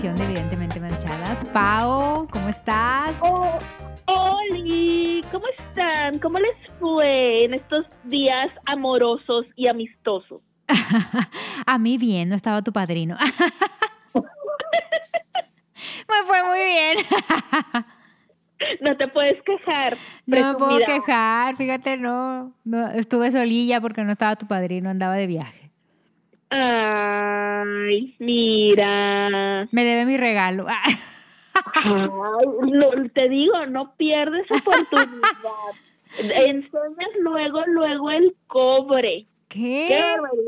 [0.00, 1.46] edición de Evidentemente Manchadas.
[1.50, 3.14] Pau, ¿cómo estás?
[3.20, 3.58] Oh,
[4.06, 6.18] Oli, ¿cómo están?
[6.20, 10.40] ¿Cómo les fue en estos días amorosos y amistosos?
[11.66, 13.18] A mí bien, no estaba tu padrino.
[14.14, 14.24] Me
[16.26, 16.96] fue muy bien.
[18.82, 19.96] No te puedes quejar.
[20.26, 22.88] No me puedo quejar, fíjate, no, no.
[22.90, 25.59] Estuve solilla porque no estaba tu padrino, andaba de viaje.
[26.50, 29.68] Ay, mira.
[29.70, 30.66] Me debe mi regalo.
[31.84, 35.20] Ay, no, te digo, no pierdes oportunidad.
[36.18, 39.26] Enseñas luego, luego el cobre.
[39.48, 40.02] ¿Qué?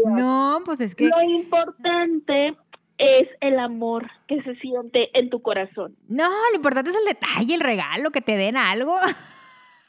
[0.07, 1.09] No, pues es que.
[1.09, 2.57] Lo importante
[2.99, 5.97] es el amor que se siente en tu corazón.
[6.09, 8.97] No, lo importante es el detalle, el regalo, que te den algo.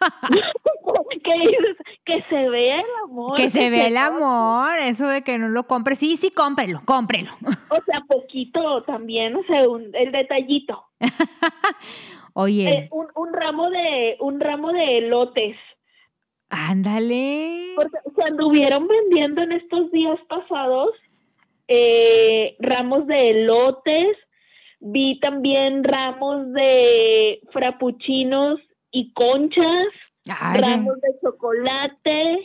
[1.24, 1.78] ¿Qué dices?
[2.06, 3.36] Que se vea el amor.
[3.36, 5.96] Que se vea el amor, eso de que no lo compre.
[5.96, 7.32] Sí, sí, cómprelo, cómprelo.
[7.70, 10.84] O sea, poquito también, o sea, un- el detallito.
[12.34, 15.56] Oye, Eh, un, un ramo de un ramo de elotes.
[16.50, 17.74] ándale.
[17.76, 20.90] Porque se anduvieron vendiendo en estos días pasados
[21.68, 24.18] eh, ramos de elotes.
[24.80, 28.60] Vi también ramos de frappuccinos
[28.94, 29.84] y conchas,
[30.30, 32.38] Ay, ramos de chocolate.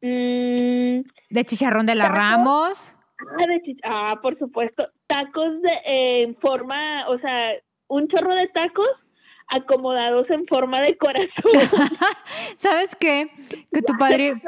[0.00, 1.00] mm,
[1.34, 2.18] de chicharrón de la tacos.
[2.18, 2.92] Ramos.
[3.38, 4.88] Ah, de chich- ah, por supuesto.
[5.06, 7.52] Tacos de, eh, en forma, o sea,
[7.88, 8.88] un chorro de tacos
[9.48, 11.28] acomodados en forma de corazón.
[12.56, 13.28] ¿Sabes qué?
[13.72, 14.40] Que tu padrino,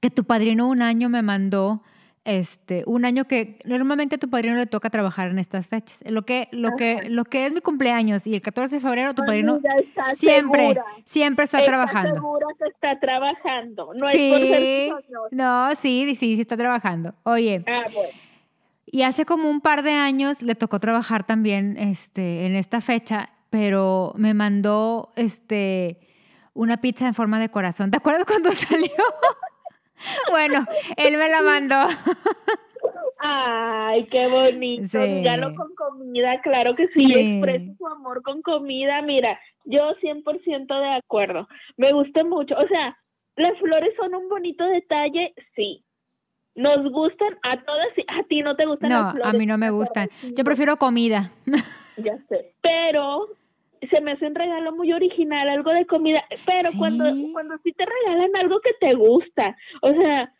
[0.00, 1.82] que tu padrino un año me mandó,
[2.24, 5.98] este, un año que normalmente a tu padrino le toca trabajar en estas fechas.
[6.04, 9.24] Lo que, lo que, lo que es mi cumpleaños y el 14 de febrero tu
[9.24, 10.84] padrino Amiga, ¿estás siempre, segura?
[11.04, 12.14] siempre está ¿Estás trabajando.
[12.14, 13.92] segura que está trabajando?
[13.94, 14.92] No es por ser Sí,
[15.32, 17.14] no, sí, sí, sí está trabajando.
[17.24, 18.08] Oye, Ah, bueno.
[18.86, 23.30] y hace como un par de años le tocó trabajar también este, en esta fecha,
[23.50, 25.98] pero me mandó este,
[26.54, 27.90] una pizza en forma de corazón.
[27.90, 28.90] ¿Te acuerdas cuando salió?
[30.30, 30.64] Bueno,
[30.96, 31.76] él me la mandó.
[33.24, 34.88] Ay, qué bonito.
[35.00, 35.12] Sí.
[35.14, 37.06] Dígalo con comida, claro que sí.
[37.06, 37.14] Sí.
[37.14, 39.00] Expresa su amor con comida.
[39.02, 41.48] Mira, yo 100% de acuerdo.
[41.76, 42.56] Me gusta mucho.
[42.56, 42.96] O sea,
[43.36, 45.84] las flores son un bonito detalle, sí.
[46.54, 47.86] Nos gustan a todas.
[47.96, 49.34] y A ti no te gustan No, las flores.
[49.34, 50.08] a mí no me gustan.
[50.36, 51.30] Yo prefiero comida.
[51.96, 52.54] Ya sé.
[52.60, 53.28] Pero
[53.88, 56.24] se me hace un regalo muy original, algo de comida.
[56.46, 56.78] Pero Sí.
[56.78, 60.32] cuando, cuando sí te regalan algo que te gusta, o sea,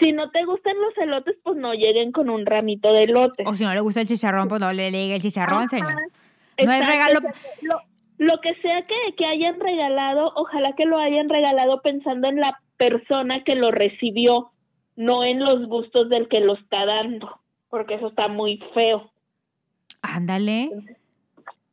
[0.00, 3.46] si no te gustan los elotes, pues no lleguen con un ramito de elotes.
[3.46, 5.94] O si no le gusta el chicharrón, pues no le llegue el chicharrón, Ajá, señor.
[6.64, 7.20] No es regalo-
[8.18, 12.60] lo que sea que, que hayan regalado, ojalá que lo hayan regalado pensando en la
[12.76, 14.50] persona que lo recibió,
[14.96, 19.10] no en los gustos del que lo está dando, porque eso está muy feo.
[20.02, 20.70] Ándale.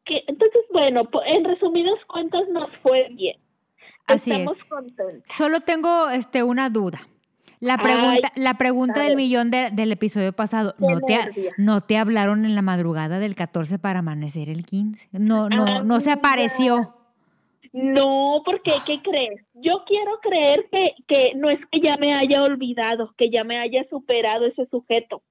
[0.10, 3.38] Que entonces bueno en resumidas cuentas nos fue bien
[4.08, 7.08] Así estamos contentos Solo tengo este, una duda.
[7.62, 11.20] La Ay, pregunta, la pregunta del millón de- del episodio pasado, ¿no te.
[11.58, 15.10] ¿no te hablaron en la madrugada del 14 para amanecer el 15?
[15.12, 16.96] No, no, no se apareció.
[17.74, 22.42] no porque qué crees yo quiero creer que que no es que ya me haya
[22.44, 25.22] olvidado que ya me haya superado ese sujeto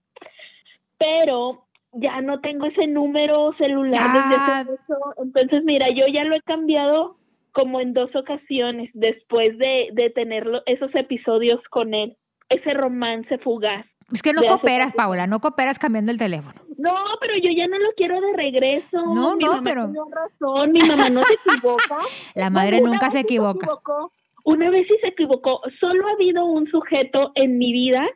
[0.99, 1.67] pero
[2.01, 6.43] ya no tengo ese número celular desde hace mucho entonces mira yo ya lo he
[6.43, 7.17] cambiado
[7.53, 12.17] como en dos ocasiones después de de tener esos episodios con él
[12.49, 16.59] ese romance fugaz Es que no cooperas, Paula, no cooperas cambiando el teléfono.
[16.79, 18.97] No, pero yo ya no lo quiero de regreso.
[19.15, 21.99] No, mi no, mamá pero- tenía razón, mi mamá no se equivoca.
[22.35, 23.67] La madre Una nunca se equivoca.
[23.67, 24.13] equivocó,
[24.45, 25.61] una vez sí se equivocó.
[25.79, 28.09] Solo ha habido un sujeto en mi vida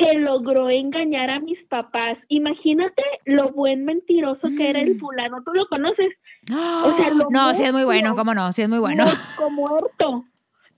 [0.00, 2.16] que logró engañar a mis papás.
[2.28, 4.98] Imagínate lo buen mentiroso que era el Mm.
[5.00, 5.42] fulano.
[5.44, 6.14] ¿Tú lo conoces?
[6.50, 9.04] O sea, lo no, sí es muy bueno, cómo no, sí es muy bueno.
[9.04, 10.24] Muerto, muerto.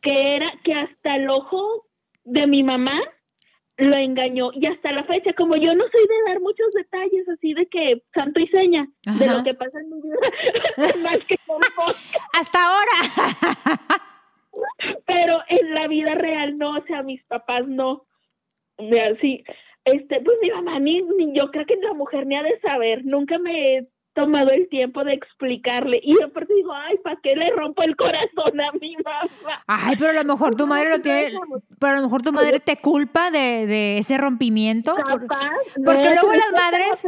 [0.00, 1.84] Que era que hasta el ojo
[2.24, 2.98] de mi mamá
[3.76, 7.54] lo engañó y hasta la fecha, como yo no soy de dar muchos detalles así
[7.54, 10.16] de que santo y seña de lo que pasa en mi vida,
[11.04, 11.96] más que podcast,
[12.40, 13.36] Hasta ahora.
[15.06, 18.04] pero en la vida real no, o sea, mis papás no.
[18.78, 19.44] Mira, sí,
[19.84, 23.04] este, pues mi mamá ni, ni yo creo que la mujer ni ha de saber,
[23.04, 27.48] nunca me he tomado el tiempo de explicarle y aparte digo, ay, ¿para qué le
[27.50, 29.62] rompo el corazón a mi mamá?
[29.66, 31.30] Ay, pero a lo mejor tu madre lo tiene,
[31.78, 34.94] pero a lo mejor tu madre te culpa de, de ese rompimiento.
[34.94, 35.26] por-
[35.86, 37.02] porque no, luego las madres-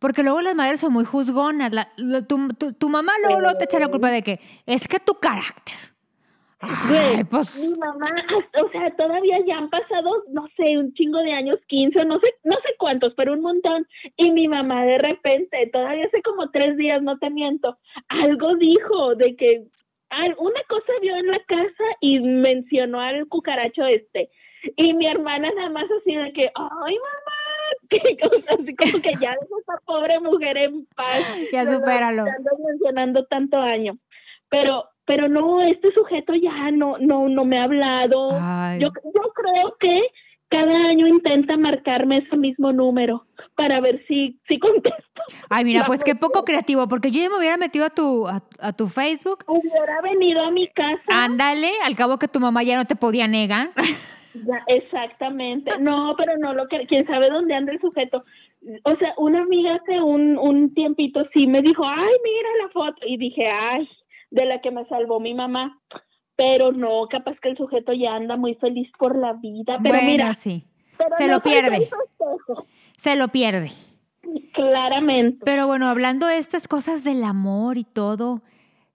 [0.00, 1.72] Porque luego las madres son muy juzgonas.
[1.72, 4.88] La- la- tu, tu- tu mamá luego, luego te echa la culpa de que es
[4.88, 5.76] que tu carácter.
[7.28, 7.58] Pues...
[7.58, 8.06] mi mamá,
[8.62, 12.34] o sea, todavía ya han pasado, no sé, un chingo de años, 15, no sé,
[12.44, 13.86] no sé cuántos, pero un montón.
[14.16, 17.78] Y mi mamá de repente, todavía hace como tres días, no te miento,
[18.08, 19.64] algo dijo de que
[20.38, 24.30] una cosa vio en la casa y mencionó al cucaracho este.
[24.76, 27.42] Y mi hermana nada más así de que, ay mamá,
[28.50, 31.22] así como que ya dejo esa pobre mujer en paz.
[31.52, 32.24] Ya supéralo.
[32.64, 33.98] mencionando tanto año.
[34.52, 38.32] Pero, pero no, este sujeto ya no, no, no me ha hablado.
[38.78, 39.98] Yo, yo creo que
[40.50, 45.22] cada año intenta marcarme ese mismo número para ver si, si contesto.
[45.48, 48.72] Ay, mira, pues qué poco creativo, porque yo ya me hubiera metido a tu, a,
[48.74, 49.42] tu Facebook.
[49.46, 51.00] Hubiera venido a mi casa.
[51.08, 53.70] Ándale, al cabo que tu mamá ya no te podía negar.
[54.66, 55.78] exactamente.
[55.80, 58.22] No, pero no lo que, quién sabe dónde anda el sujeto.
[58.84, 63.06] O sea, una amiga hace un, un tiempito sí me dijo, ay, mira la foto.
[63.06, 63.88] Y dije, ay,
[64.32, 65.78] de la que me salvó mi mamá.
[66.34, 69.78] Pero no, capaz que el sujeto ya anda muy feliz por la vida.
[69.82, 70.64] Pero bueno, mira, sí.
[71.16, 71.90] Se lo pierde.
[72.96, 73.70] Se lo pierde.
[74.54, 75.44] Claramente.
[75.44, 78.42] Pero bueno, hablando de estas cosas del amor y todo,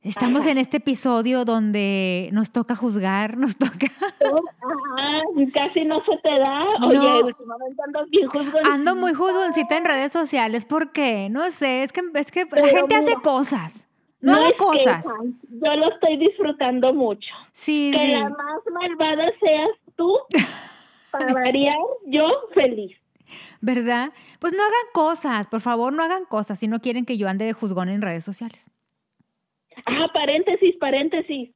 [0.03, 3.87] Estamos en este episodio donde nos toca juzgar, nos toca.
[4.21, 5.21] Ajá,
[5.53, 6.65] casi no se te da.
[6.87, 8.73] Oye, últimamente ando bien juzgoncita.
[8.73, 12.95] Ando muy juzgoncita en redes sociales porque, no sé, es que, es que la gente
[12.95, 13.86] hace cosas.
[14.19, 15.05] No, hace cosas.
[15.05, 17.29] yo lo estoy disfrutando mucho.
[17.53, 20.17] Sí, que la más malvada seas tú,
[21.11, 22.97] para variar, yo feliz.
[23.61, 24.11] ¿Verdad?
[24.39, 27.45] Pues no hagan cosas, por favor, no hagan cosas si no quieren que yo ande
[27.45, 28.71] de juzgón en redes sociales.
[29.85, 31.51] Ah, paréntesis, paréntesis.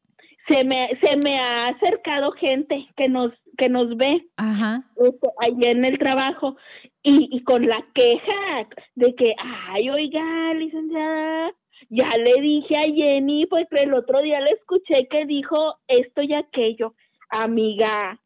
[0.47, 4.83] Se me, se me ha acercado gente que nos, que nos ve Ajá.
[4.97, 6.57] Este, ahí en el trabajo
[7.03, 11.51] y, y con la queja de que, ay, oiga, licenciada,
[11.91, 16.33] ya le dije a Jenny, pues el otro día le escuché que dijo esto y
[16.33, 16.95] aquello.
[17.29, 18.17] Amiga,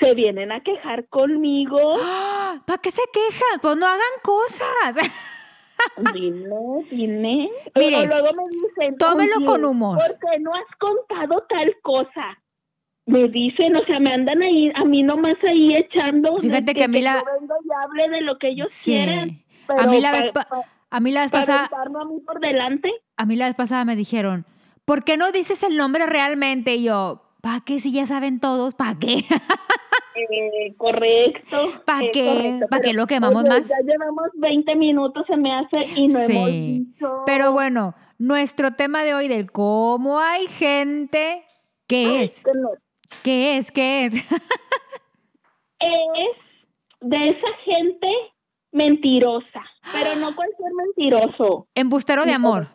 [0.00, 1.96] se vienen a quejar conmigo.
[2.00, 2.62] ¡Ah!
[2.64, 3.60] ¿Para qué se quejan?
[3.60, 4.96] Pues no hagan cosas.
[6.12, 6.48] Dime,
[6.90, 7.50] dime.
[7.74, 9.98] Pero luego me dicen, tómelo con humor.
[9.98, 12.38] ¿Por qué no has contado tal cosa?
[13.06, 16.36] Me dicen, o sea, me andan ahí, a mí nomás ahí echando.
[16.38, 17.22] Fíjate que, a mí la.
[17.22, 19.42] y hable de lo que ellos quieran.
[19.68, 20.26] a mí la vez,
[20.90, 21.70] a mí la vez pasada.
[21.72, 22.90] a mí por delante.
[23.16, 24.46] A mí la vez pasada me dijeron,
[24.84, 26.76] ¿por qué no dices el nombre realmente?
[26.76, 28.74] Y yo, ¿para qué si ya saben todos?
[28.74, 29.24] ¿Para qué?
[30.20, 31.80] Eh, correcto.
[31.86, 32.60] ¿Para eh, qué?
[32.68, 33.68] ¿Para qué lo quemamos más?
[33.68, 37.22] Ya llevamos 20 minutos, se me hace, y no hemos dicho.
[37.24, 41.44] Pero bueno, nuestro tema de hoy del cómo hay gente,
[41.86, 42.42] ¿qué es?
[43.22, 43.70] ¿Qué es?
[43.70, 44.14] ¿Qué es?
[45.80, 46.36] es
[47.00, 48.08] de esa gente
[48.72, 49.62] mentirosa,
[49.92, 51.68] pero no cualquier mentiroso.
[51.74, 52.68] Embustero de amor.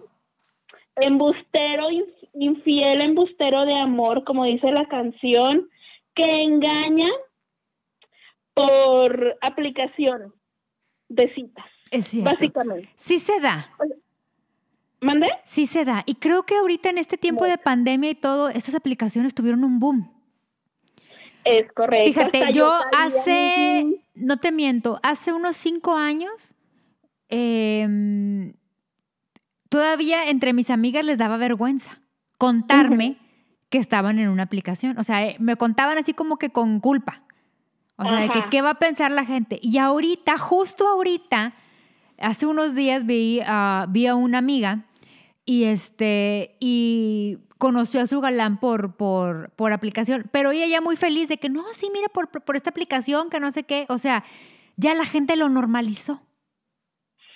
[0.96, 1.88] Embustero,
[2.34, 5.70] infiel, embustero de amor, como dice la canción,
[6.14, 7.10] que engaña
[8.54, 10.34] por aplicación
[11.10, 11.66] de citas.
[11.90, 12.32] Es cierto.
[12.32, 12.90] Básicamente.
[12.96, 13.70] Sí se da.
[15.02, 15.28] ¿Mande?
[15.46, 16.04] Sí se da.
[16.06, 19.80] Y creo que ahorita en este tiempo de pandemia y todo, estas aplicaciones tuvieron un
[19.80, 20.13] boom.
[21.46, 22.06] Es correcto.
[22.06, 26.54] Fíjate, yo, hace, no te miento, hace unos cinco años,
[27.30, 28.54] em,
[29.70, 32.00] todavía entre mis amigas les daba vergüenza
[32.38, 33.18] contarme
[33.70, 34.98] que estaban en una aplicación.
[34.98, 37.24] O sea, eh, me contaban así como que con culpa.
[37.96, 39.60] O sea, de que qué va a pensar la gente.
[39.62, 41.54] Y ahorita, justo ahorita,
[42.18, 43.40] hace unos días vi,
[43.90, 44.86] vi a una amiga
[45.46, 50.98] y este y conoció a su galán por, por, por aplicación, pero ella ya muy
[50.98, 53.98] feliz de que no, sí, mira, por, por esta aplicación, que no sé qué, o
[53.98, 54.26] sea,
[54.76, 56.22] ya la gente lo normalizó.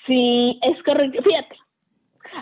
[0.05, 1.21] Sí, es correcto.
[1.23, 1.55] Fíjate,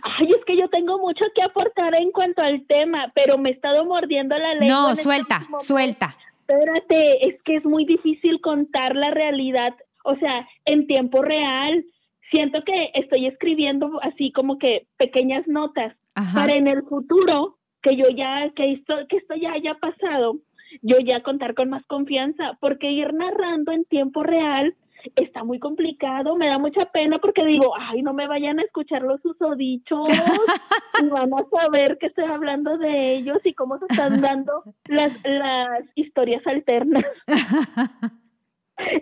[0.01, 3.53] Ay, es que yo tengo mucho que aportar en cuanto al tema, pero me he
[3.53, 4.67] estado mordiendo la lengua.
[4.67, 6.17] No, este suelta, suelta
[6.47, 11.85] espérate, es que es muy difícil contar la realidad, o sea, en tiempo real.
[12.31, 15.95] Siento que estoy escribiendo así como que pequeñas notas
[16.33, 20.37] para en el futuro que yo ya, que esto, que esto ya haya pasado,
[20.81, 24.75] yo ya contar con más confianza, porque ir narrando en tiempo real
[25.15, 29.03] está muy complicado, me da mucha pena porque digo, ay, no me vayan a escuchar
[29.03, 30.07] los usodichos
[31.03, 35.13] y van a saber que estoy hablando de ellos y cómo se están dando las,
[35.23, 37.03] las historias alternas.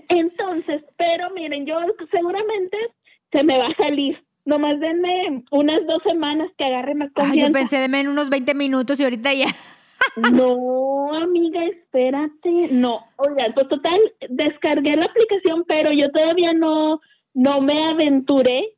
[0.10, 1.78] Entonces, pero miren, yo
[2.12, 2.78] seguramente
[3.34, 4.24] se me va a salir.
[4.46, 7.34] Nomás denme unas dos semanas que agarre más confianza.
[7.34, 9.48] Ay, yo pensé denme unos 20 minutos y ahorita ya.
[10.18, 12.68] No, amiga, espérate.
[12.72, 14.00] No, oiga, pues total,
[14.30, 17.00] descargué la aplicación, pero yo todavía no,
[17.34, 18.76] no me aventuré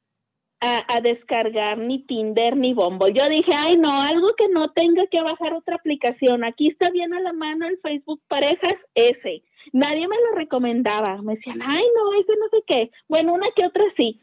[0.61, 3.13] a, descargar ni Tinder ni Bumble.
[3.13, 6.43] Yo dije, ay no, algo que no tenga que bajar otra aplicación.
[6.43, 9.43] Aquí está bien a la mano el Facebook Parejas, ese.
[9.73, 11.21] Nadie me lo recomendaba.
[11.21, 12.91] Me decían, ay no, ese no sé qué.
[13.07, 14.19] Bueno, una que otra sí.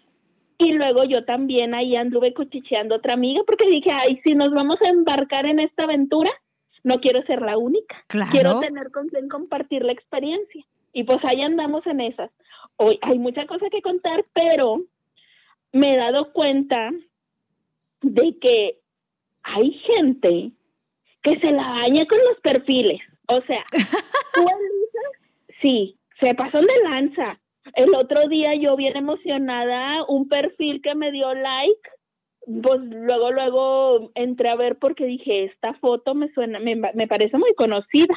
[0.62, 4.50] Y luego yo también ahí anduve cuchicheando a otra amiga porque dije, ay, si nos
[4.50, 6.31] vamos a embarcar en esta aventura,
[6.85, 7.97] no quiero ser la única.
[8.31, 10.64] Quiero tener con quien compartir la experiencia.
[10.92, 12.31] Y pues ahí andamos en esas.
[12.76, 14.83] Hoy hay mucha cosa que contar, pero
[15.73, 16.90] me he dado cuenta
[18.02, 18.78] de que
[19.42, 20.52] hay gente
[21.23, 23.00] que se la baña con los perfiles.
[23.28, 23.64] O sea,
[24.35, 24.45] ¿tú,
[25.61, 27.38] Sí, se pasó de lanza.
[27.75, 31.88] El otro día yo bien emocionada, un perfil que me dio like,
[32.62, 37.38] pues luego, luego entré a ver porque dije, esta foto me suena, me, me parece
[37.38, 38.14] muy conocida.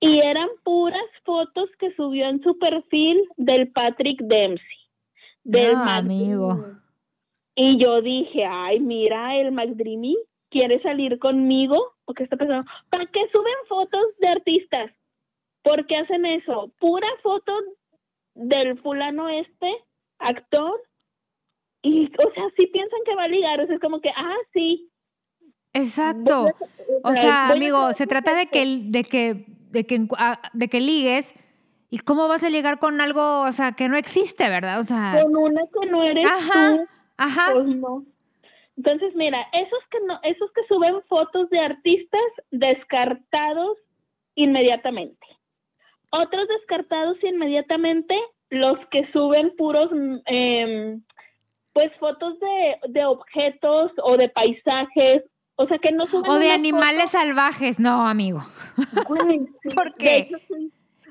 [0.00, 4.78] Y eran puras fotos que subió en su perfil del Patrick Dempsey.
[5.44, 6.66] Del ah, amigo.
[7.54, 10.16] Y yo dije, ay, mira, el McDreamy
[10.50, 11.94] quiere salir conmigo.
[12.04, 12.36] ¿O qué está?
[12.36, 14.90] ¿Para qué suben fotos de artistas?
[15.62, 16.72] ¿Por qué hacen eso?
[16.78, 17.52] Pura foto
[18.34, 19.70] del fulano este,
[20.18, 20.80] actor.
[21.82, 24.36] Y, o sea, si piensan que va a ligar, o sea, es como que, ah,
[24.52, 24.90] sí.
[25.72, 26.46] Exacto.
[27.02, 31.34] o sea, amigo, se trata de que, de que, de que, ah, de que ligues.
[31.90, 34.80] ¿Y cómo vas a ligar con algo, o sea, que no existe, verdad?
[34.80, 35.20] O sea.
[35.22, 36.86] Con una que no eres ajá,
[37.18, 37.52] Ajá.
[37.52, 38.06] Pues no.
[38.76, 43.76] Entonces, mira, esos que no, esos que suben fotos de artistas descartados
[44.34, 45.26] inmediatamente.
[46.14, 48.14] Otros descartados inmediatamente,
[48.50, 49.88] los que suben puros,
[50.26, 50.98] eh,
[51.72, 55.22] pues fotos de, de, objetos o de paisajes,
[55.56, 56.30] o sea que no suben.
[56.30, 58.40] O de animales salvajes, no, amigo.
[59.74, 60.30] ¿Por qué?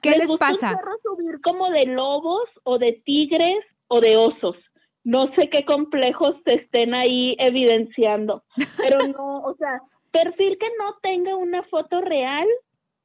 [0.03, 0.79] ¿Qué les, pasa?
[1.01, 4.55] subir como de lobos o de tigres o de osos.
[5.03, 8.43] No sé qué complejos te estén ahí evidenciando,
[8.77, 9.81] pero no, o sea,
[10.12, 12.48] perfil que no tenga una foto real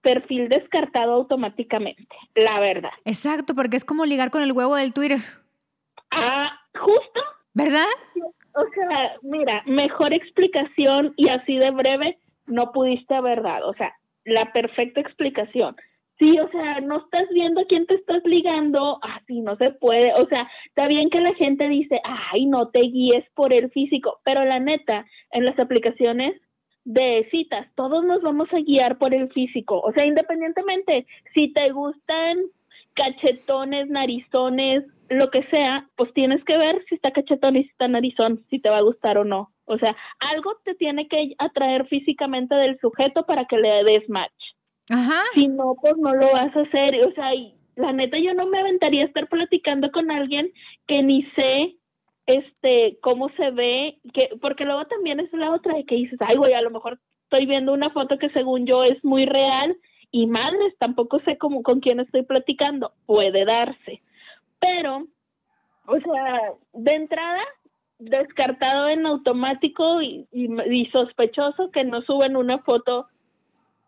[0.06, 2.92] perfil descartado automáticamente, la verdad.
[3.04, 5.18] Exacto, porque es como ligar con el huevo del Twitter.
[6.12, 7.20] Ah, justo.
[7.54, 7.88] ¿Verdad?
[8.54, 13.68] O sea, mira, mejor explicación y así de breve no pudiste haber dado.
[13.68, 13.92] O sea,
[14.24, 15.74] la perfecta explicación.
[16.20, 20.14] Sí, o sea, no estás viendo a quién te estás ligando, así no se puede.
[20.14, 24.20] O sea, está bien que la gente dice, ay, no te guíes por el físico,
[24.24, 26.40] pero la neta, en las aplicaciones
[26.86, 31.70] de citas, todos nos vamos a guiar por el físico, o sea, independientemente si te
[31.72, 32.38] gustan
[32.94, 37.88] cachetones, narizones, lo que sea, pues tienes que ver si está cachetón y si está
[37.88, 39.52] narizón, si te va a gustar o no.
[39.66, 39.94] O sea,
[40.32, 44.32] algo te tiene que atraer físicamente del sujeto para que le des match.
[44.90, 45.22] Ajá.
[45.34, 47.06] Si no, pues no lo vas a hacer.
[47.06, 47.30] O sea,
[47.74, 50.50] la neta yo no me aventaría a estar platicando con alguien
[50.86, 51.76] que ni sé
[52.26, 56.36] este, cómo se ve, que, porque luego también es la otra de que dices, ay,
[56.36, 56.98] güey, a lo mejor
[57.30, 59.76] estoy viendo una foto que según yo es muy real
[60.10, 64.02] y madres, tampoco sé cómo, con quién estoy platicando, puede darse.
[64.58, 65.06] Pero,
[65.86, 67.42] o sea, de entrada,
[67.98, 73.06] descartado en automático y, y, sospechoso que no suben una foto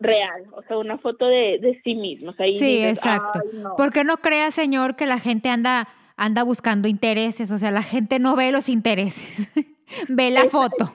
[0.01, 2.39] real, o sea, una foto de, de sí mismos.
[2.39, 3.41] Ahí sí, exacto.
[3.77, 8.19] Porque no crea, señor, que la gente anda anda buscando intereses, o sea, la gente
[8.19, 9.49] no ve los intereses,
[10.09, 10.93] ve la foto.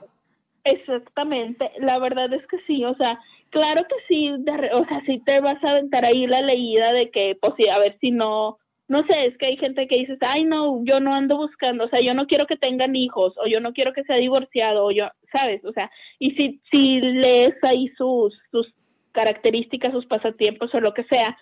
[0.65, 5.39] Exactamente, la verdad es que sí, o sea, claro que sí, o sea, sí te
[5.39, 8.57] vas a aventar ahí la leída de que, pues sí, a ver si no,
[8.89, 11.89] no sé, es que hay gente que dice, ay, no, yo no ando buscando, o
[11.89, 14.91] sea, yo no quiero que tengan hijos, o yo no quiero que sea divorciado, o
[14.91, 15.63] yo, ¿sabes?
[15.63, 15.89] O sea,
[16.19, 18.67] y si, si lees ahí sus, sus
[19.13, 21.37] características, sus pasatiempos o lo que sea,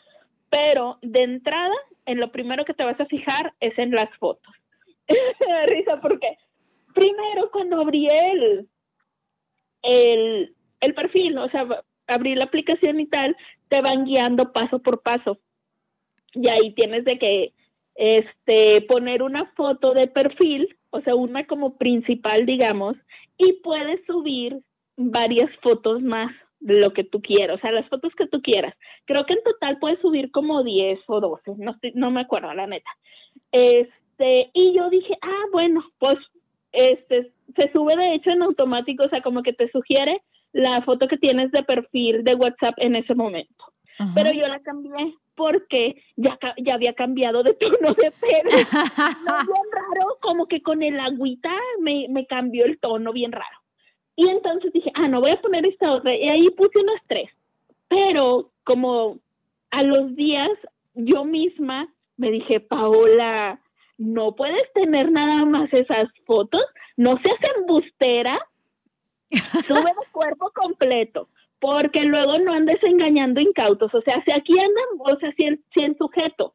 [0.51, 1.73] pero de entrada,
[2.05, 4.53] en lo primero que te vas a fijar es en las fotos.
[5.65, 6.37] Risa porque
[6.93, 8.67] primero cuando abrí el,
[9.81, 11.65] el, el perfil, o sea,
[12.07, 13.35] abrí la aplicación y tal,
[13.69, 15.39] te van guiando paso por paso.
[16.33, 17.53] Y ahí tienes de que
[17.95, 22.97] este poner una foto de perfil, o sea, una como principal, digamos,
[23.37, 24.59] y puedes subir
[24.97, 28.75] varias fotos más lo que tú quieras, o sea, las fotos que tú quieras.
[29.05, 32.67] Creo que en total puedes subir como 10 o 12, no, no me acuerdo, la
[32.67, 32.89] neta.
[33.51, 36.17] Este, y yo dije, ah, bueno, pues
[36.71, 40.21] este, se sube de hecho en automático, o sea, como que te sugiere
[40.53, 43.65] la foto que tienes de perfil de WhatsApp en ese momento.
[44.15, 48.49] Pero yo la cambié porque ya, ya había cambiado de tono de pelo.
[48.51, 53.60] bien raro, como que con el agüita me, me cambió el tono bien raro.
[54.21, 56.13] Y entonces dije, ah, no voy a poner esta otra.
[56.15, 57.27] Y ahí puse unas tres.
[57.87, 59.17] Pero como
[59.71, 60.51] a los días
[60.93, 61.87] yo misma
[62.17, 63.59] me dije, Paola,
[63.97, 66.61] no puedes tener nada más esas fotos,
[66.97, 68.37] no seas embustera,
[69.67, 73.91] sube el cuerpo completo, porque luego no andes engañando incautos.
[73.95, 76.53] O sea, si aquí andan, o sea, el, si el sujeto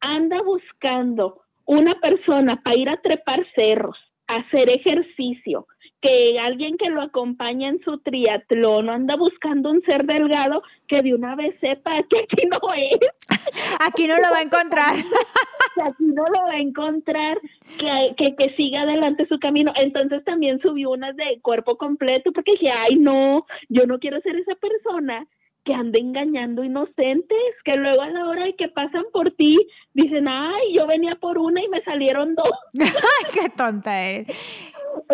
[0.00, 5.66] anda buscando una persona para ir a trepar cerros, hacer ejercicio,
[6.02, 11.14] que alguien que lo acompaña en su triatlón anda buscando un ser delgado que de
[11.14, 12.98] una vez sepa que aquí no es.
[13.80, 14.94] Aquí no lo va a encontrar.
[15.84, 17.40] aquí no lo va a encontrar,
[17.78, 19.72] que, que, que siga adelante su camino.
[19.76, 24.36] Entonces también subió unas de cuerpo completo porque dije, ay no, yo no quiero ser
[24.36, 25.26] esa persona
[25.64, 29.56] que anda engañando inocentes, que luego a la hora de que pasan por ti
[29.94, 32.50] dicen, ay, yo venía por una y me salieron dos.
[33.32, 34.26] ¡Qué tonta eres!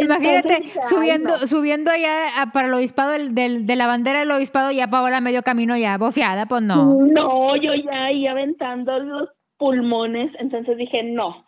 [0.00, 5.20] Imagínate subiendo, subiendo allá para el obispado del, de la bandera del obispado ya la
[5.20, 6.94] medio camino ya bofeada, pues no.
[7.06, 11.44] No, yo ya ahí aventando los pulmones, entonces dije, no.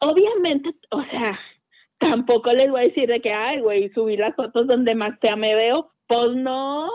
[0.00, 1.38] Obviamente, o sea,
[1.98, 5.36] tampoco les voy a decir de que, ay, güey, subí las fotos donde más fea
[5.36, 6.88] me veo, pues no.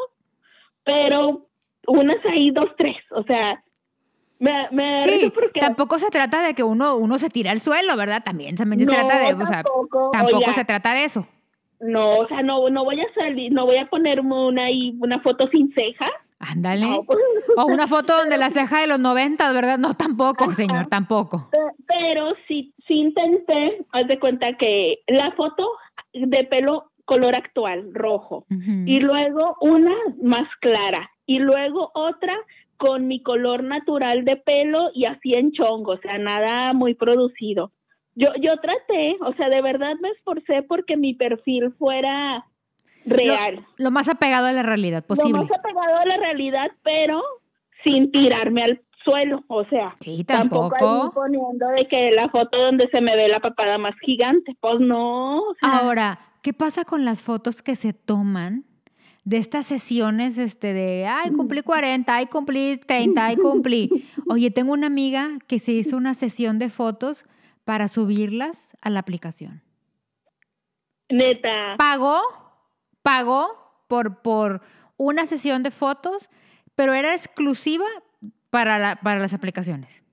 [0.88, 1.48] Pero
[1.88, 3.64] unas ahí, dos, tres, o sea,
[4.40, 8.24] me, me sí, tampoco se trata de que uno, uno se tira al suelo, ¿verdad?
[8.24, 9.64] También, también se trata de, o sea,
[10.12, 11.28] tampoco se trata de eso.
[11.80, 14.68] No, o sea, no, no voy a salir, no voy a ponerme una,
[15.00, 16.10] una foto sin ceja.
[16.40, 16.88] Ándale.
[17.06, 17.20] Pues.
[17.58, 19.78] O una foto donde la ceja de los 90, ¿verdad?
[19.78, 21.50] No, tampoco, señor, tampoco.
[21.88, 25.68] Pero sí, sí intenté, haz de cuenta que la foto
[26.14, 32.36] de pelo color actual, rojo, y luego una más clara, y luego otra
[32.76, 37.72] con mi color natural de pelo y así en chongo, o sea, nada muy producido.
[38.14, 42.46] Yo, yo traté, o sea, de verdad me esforcé porque mi perfil fuera
[43.06, 43.66] real.
[43.78, 45.32] Lo, más apegado a la realidad posible.
[45.32, 47.24] Lo más apegado a la realidad, pero
[47.86, 53.02] sin tirarme al suelo, o sea, sí, tampoco, poniendo de que la foto donde se
[53.02, 55.42] me ve la papada más gigante, pues no.
[55.62, 58.66] Ahora, ¿qué pasa con las fotos que se toman
[59.28, 64.08] de estas sesiones este, de, ay, cumplí 40, ay, cumplí 30, ay, cumplí.
[64.30, 67.26] Oye, tengo una amiga que se hizo una sesión de fotos
[67.66, 69.62] para subirlas a la aplicación.
[71.10, 71.76] Neta.
[71.78, 72.22] Pagó,
[73.02, 74.62] pagó por, por
[74.96, 76.30] una sesión de fotos,
[76.76, 77.86] pero era exclusiva
[78.50, 80.04] para, la, para las aplicaciones.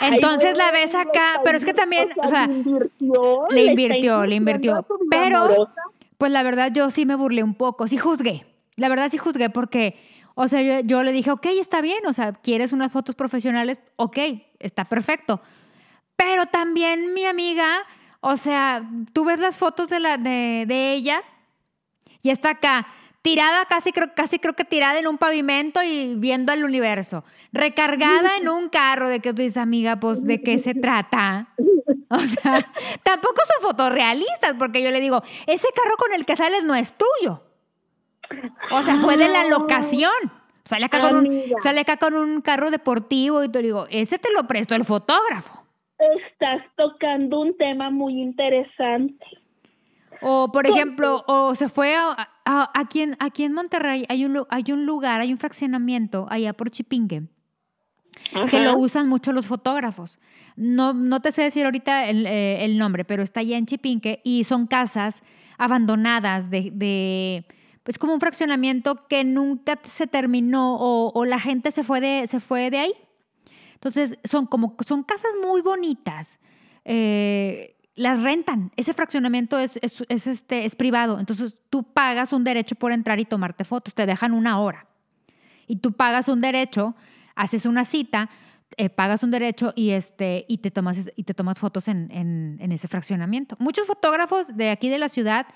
[0.00, 5.68] Entonces la ves acá, pero es que también, o sea, le invirtió, le invirtió, pero
[6.18, 8.46] pues la verdad yo sí me burlé un poco, sí juzgué.
[8.76, 9.98] La verdad sí juzgué porque,
[10.34, 13.78] o sea, yo, le dije, ok, está bien, o sea, ¿quieres unas fotos profesionales?
[13.96, 14.18] Ok,
[14.58, 15.40] está perfecto.
[16.16, 17.66] Pero también mi amiga,
[18.20, 21.22] o sea, tú ves las fotos de, la, de, de ella
[22.22, 22.86] y está acá,
[23.24, 28.36] tirada casi creo, casi creo que tirada en un pavimento y viendo el universo, recargada
[28.36, 31.48] en un carro de que tú dices, amiga, pues, ¿de qué se trata?
[32.10, 32.70] O sea,
[33.02, 36.92] tampoco son fotorrealistas, porque yo le digo, ese carro con el que sales no es
[36.92, 37.42] tuyo.
[38.70, 39.48] O sea, fue de la ah.
[39.48, 40.12] locación.
[40.64, 44.32] Sale acá, con un, sale acá con un carro deportivo y te digo, ese te
[44.34, 45.64] lo prestó el fotógrafo.
[45.98, 49.24] Estás tocando un tema muy interesante.
[50.20, 54.72] O, por ejemplo, o se fue a, aquí, en, aquí en Monterrey, hay un, hay
[54.72, 57.24] un lugar, hay un fraccionamiento allá por Chipinque,
[58.50, 60.18] que lo usan mucho los fotógrafos.
[60.56, 64.44] No, no te sé decir ahorita eh, el, nombre, pero está allá en Chipinque y
[64.44, 65.22] son casas
[65.58, 67.46] abandonadas de, de
[67.84, 72.40] pues como un fraccionamiento que nunca se terminó o, la gente se fue de, se
[72.40, 72.92] fue de ahí.
[73.74, 76.38] Entonces son como, son casas muy bonitas.
[76.86, 78.72] Eh, las rentan.
[78.76, 81.18] Ese fraccionamiento es, es, este, es privado.
[81.20, 83.94] Entonces tú pagas un derecho por entrar y tomarte fotos.
[83.94, 84.86] Te dejan una hora.
[85.66, 86.94] Y tú pagas un derecho,
[87.34, 88.28] haces una cita,
[88.76, 92.72] eh, pagas un derecho y, este, y, te, tomas, y te tomas fotos en, en,
[92.72, 93.56] ese fraccionamiento.
[93.58, 95.46] Muchos fotógrafos de aquí de la ciudad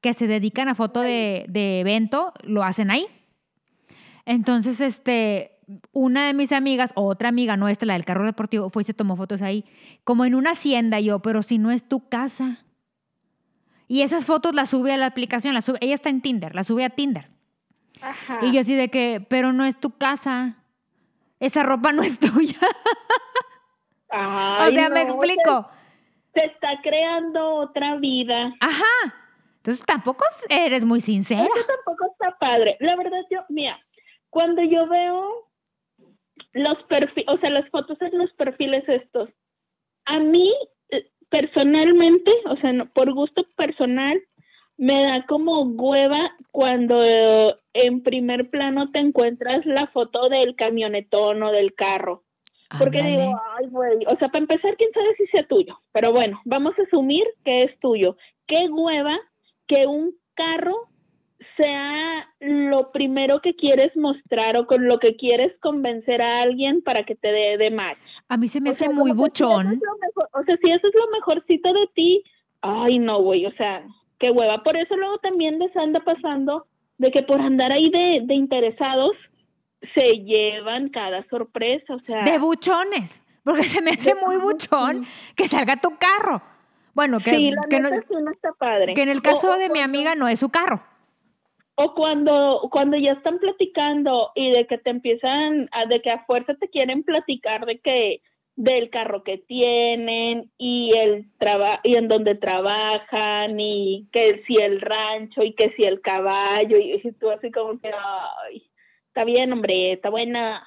[0.00, 3.06] que se dedican a foto de, de evento lo hacen ahí.
[4.24, 5.58] Entonces, este,
[5.92, 9.16] una de mis amigas, otra amiga nuestra, la del carro deportivo, fue y se tomó
[9.16, 9.64] fotos ahí,
[10.04, 12.64] como en una hacienda yo, pero si no es tu casa.
[13.88, 16.64] Y esas fotos las sube a la aplicación, la sube, ella está en Tinder, la
[16.64, 17.28] sube a Tinder.
[18.42, 20.60] Y yo así de que, pero no es tu casa
[21.40, 22.58] esa ropa no es tuya.
[24.12, 25.70] o sea, me explico.
[26.34, 28.54] Se, está creando otra vida.
[28.60, 29.14] Ajá.
[29.56, 31.42] Entonces tampoco eres muy sincera.
[31.42, 32.76] Eso tampoco está padre.
[32.80, 33.78] La verdad, yo, mira,
[34.28, 35.49] cuando yo veo
[36.52, 39.28] los perfiles, o sea, las fotos en los perfiles estos,
[40.04, 40.52] a mí
[40.90, 44.20] eh, personalmente, o sea, por gusto personal,
[44.76, 46.96] me da como hueva cuando
[47.74, 52.24] en primer plano te encuentras la foto del camionetón o del carro.
[52.78, 55.78] Porque digo, ay, güey, o sea, para empezar, quién sabe si sea tuyo.
[55.92, 58.16] Pero bueno, vamos a asumir que es tuyo.
[58.46, 59.18] Qué hueva
[59.66, 60.88] que un carro
[61.56, 67.04] sea lo primero que quieres mostrar o con lo que quieres convencer a alguien para
[67.04, 67.98] que te dé de match.
[68.28, 69.66] A mí se me O hace sea, muy que si buchón.
[69.66, 72.24] es mejor- o sea, si eso es lo mejorcito de ti,
[72.62, 73.82] ay, no, güey, o sea,
[74.18, 74.62] qué hueva.
[74.62, 76.66] Por eso luego también les anda pasando
[76.98, 79.12] de que por andar ahí de, de interesados
[79.94, 82.22] se llevan cada sorpresa, o sea...
[82.24, 83.22] De buchones.
[83.42, 86.42] Porque se me hace muy buchón que salga tu carro.
[86.92, 88.92] Bueno, que, sí, la que, no- sí no está padre.
[88.92, 90.82] que en el caso o de mi amiga no es su carro.
[91.82, 96.26] O cuando, cuando ya están platicando y de que te empiezan, a, de que a
[96.26, 98.20] fuerza te quieren platicar de que
[98.54, 104.82] del carro que tienen y el traba y en donde trabajan y que si el
[104.82, 108.62] rancho y que si el caballo y, y tú así como que ay,
[109.06, 110.62] está bien hombre, está buena.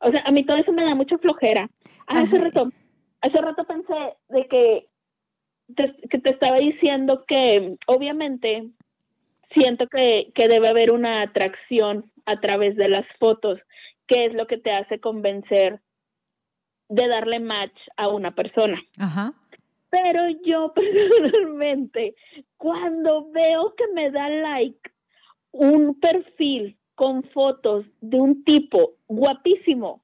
[0.00, 1.70] O sea, a mí todo eso me da mucha flojera.
[2.08, 2.72] Ah, Hace rato,
[3.20, 4.88] hace rato pensé de que
[5.76, 8.72] te, que te estaba diciendo que obviamente
[9.50, 13.58] siento que, que debe haber una atracción a través de las fotos,
[14.06, 15.80] que es lo que te hace convencer
[16.88, 18.80] de darle match a una persona.
[18.98, 19.32] Ajá.
[19.90, 22.14] Pero yo personalmente,
[22.56, 24.90] cuando veo que me da like
[25.52, 30.02] un perfil con fotos de un tipo guapísimo,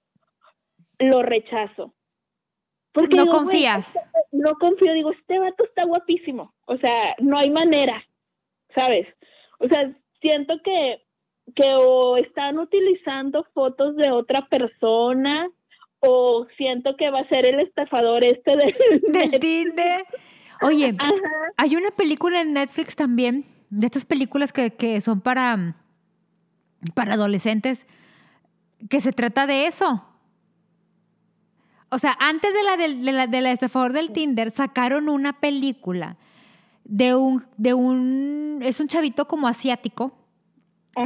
[0.98, 1.94] lo rechazo.
[2.92, 3.88] Porque No digo, confías.
[3.96, 4.00] este-
[4.33, 6.55] no confío, digo, este vato está guapísimo.
[6.66, 8.02] O sea, no hay manera,
[8.74, 9.06] ¿sabes?
[9.58, 11.02] O sea, siento que,
[11.54, 15.48] que o están utilizando fotos de otra persona
[16.00, 20.04] o siento que va a ser el estafador este del, Del Tinder.
[20.62, 21.12] Oye, Ajá.
[21.56, 25.74] hay una película en Netflix también, de estas películas que, que son para,
[26.94, 27.87] para adolescentes,
[28.88, 30.04] que se trata de eso.
[31.88, 35.40] O sea, antes de la del, de la, de la estafador del Tinder, sacaron una
[35.40, 36.16] película
[36.84, 40.12] de un, de un, es un chavito como asiático,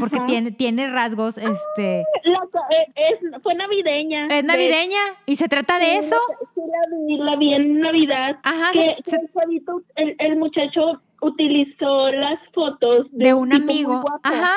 [0.00, 4.24] porque tiene, tiene rasgos, este, La co- eh, es, fue navideña.
[4.24, 6.16] es de- navideña y se trata de eso.
[6.56, 8.38] la- la vi, la vi en Navidad.
[8.42, 13.34] Ajá, que, se- que se- el, chavito- el, el muchacho utilizó las fotos de, de
[13.34, 14.02] un muy amigo.
[14.24, 14.54] Ajá.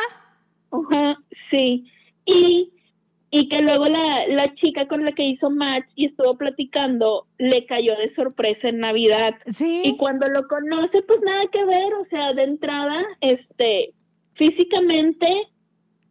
[0.71, 1.17] Ajá,
[1.51, 1.85] sí.
[2.25, 2.71] Y,
[3.31, 7.65] y que luego la, la chica con la que hizo match y estuvo platicando le
[7.65, 9.35] cayó de sorpresa en Navidad.
[9.47, 9.83] Sí.
[9.85, 13.93] Y cuando lo conoce, pues nada que ver, o sea, de entrada, este,
[14.33, 15.27] físicamente,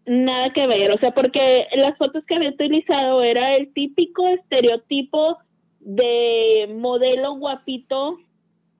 [0.06, 5.38] nada que ver, o sea, porque las fotos que había utilizado era el típico estereotipo
[5.80, 8.18] de modelo guapito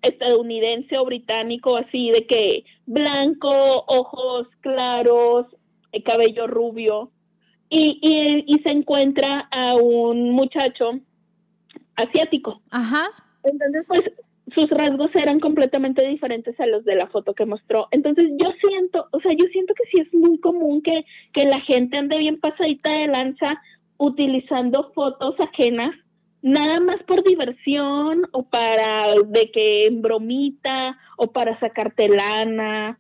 [0.03, 5.47] estadounidense o británico, así de que blanco, ojos claros,
[5.93, 7.11] eh, cabello rubio,
[7.71, 11.01] y, y, y se encuentra a un muchacho
[11.97, 12.61] asiático.
[12.71, 13.07] Ajá.
[13.43, 14.03] Entonces, pues
[14.55, 17.89] sus rasgos eran completamente diferentes a los de la foto que mostró.
[17.91, 21.61] Entonces, yo siento, o sea, yo siento que sí es muy común que, que la
[21.61, 23.61] gente ande bien pasadita de lanza
[23.99, 25.95] utilizando fotos ajenas,
[26.41, 32.99] nada más por diversión o para de que en bromita o para sacarte lana.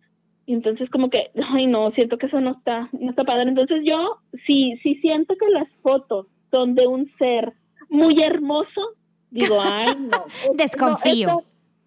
[0.54, 3.48] Entonces, como que, ay, no, siento que eso no está, no está padre.
[3.50, 7.52] Entonces, yo sí, sí siento que las fotos son de un ser
[7.90, 8.94] muy hermoso,
[9.30, 10.24] digo, ay, no.
[10.26, 11.28] esto- Desconfío.
[11.28, 11.44] esto,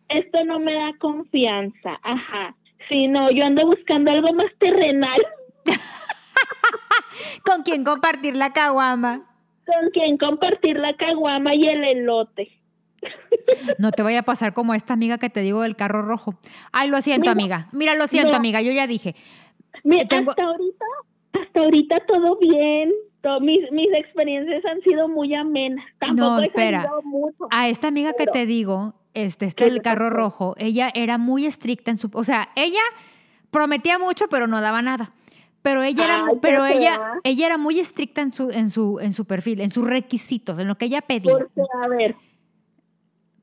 [0.09, 2.55] esto no me da confianza, ajá.
[2.89, 5.19] Sí, no, yo ando buscando algo más terrenal
[7.45, 9.27] ¿Con quién compartir la caguama?
[9.65, 12.51] con quien compartir la caguama y el elote.
[13.79, 16.35] No te vaya a pasar como esta amiga que te digo del carro rojo.
[16.71, 17.67] Ay, lo siento, Mira, amiga.
[17.71, 18.61] Mira, lo siento, amiga.
[18.61, 19.15] Yo ya dije.
[19.83, 20.85] Mira, Tengo- hasta ahorita,
[21.33, 22.91] hasta ahorita todo bien.
[23.41, 25.85] Mis, mis experiencias han sido muy amenas.
[25.99, 26.89] Tampoco No, espera.
[27.03, 27.47] mucho.
[27.51, 31.17] A esta amiga que te digo, este, este ¿Qué del le carro rojo, ella era
[31.19, 32.79] muy estricta en su, o sea, ella
[33.51, 35.11] prometía mucho, pero no daba nada.
[35.61, 37.13] Pero ella era, Ay, pero ella, fea.
[37.23, 40.67] ella era muy estricta en su, en su, en su perfil, en sus requisitos, en
[40.67, 41.31] lo que ella pedía.
[41.33, 42.15] Porque, a ver,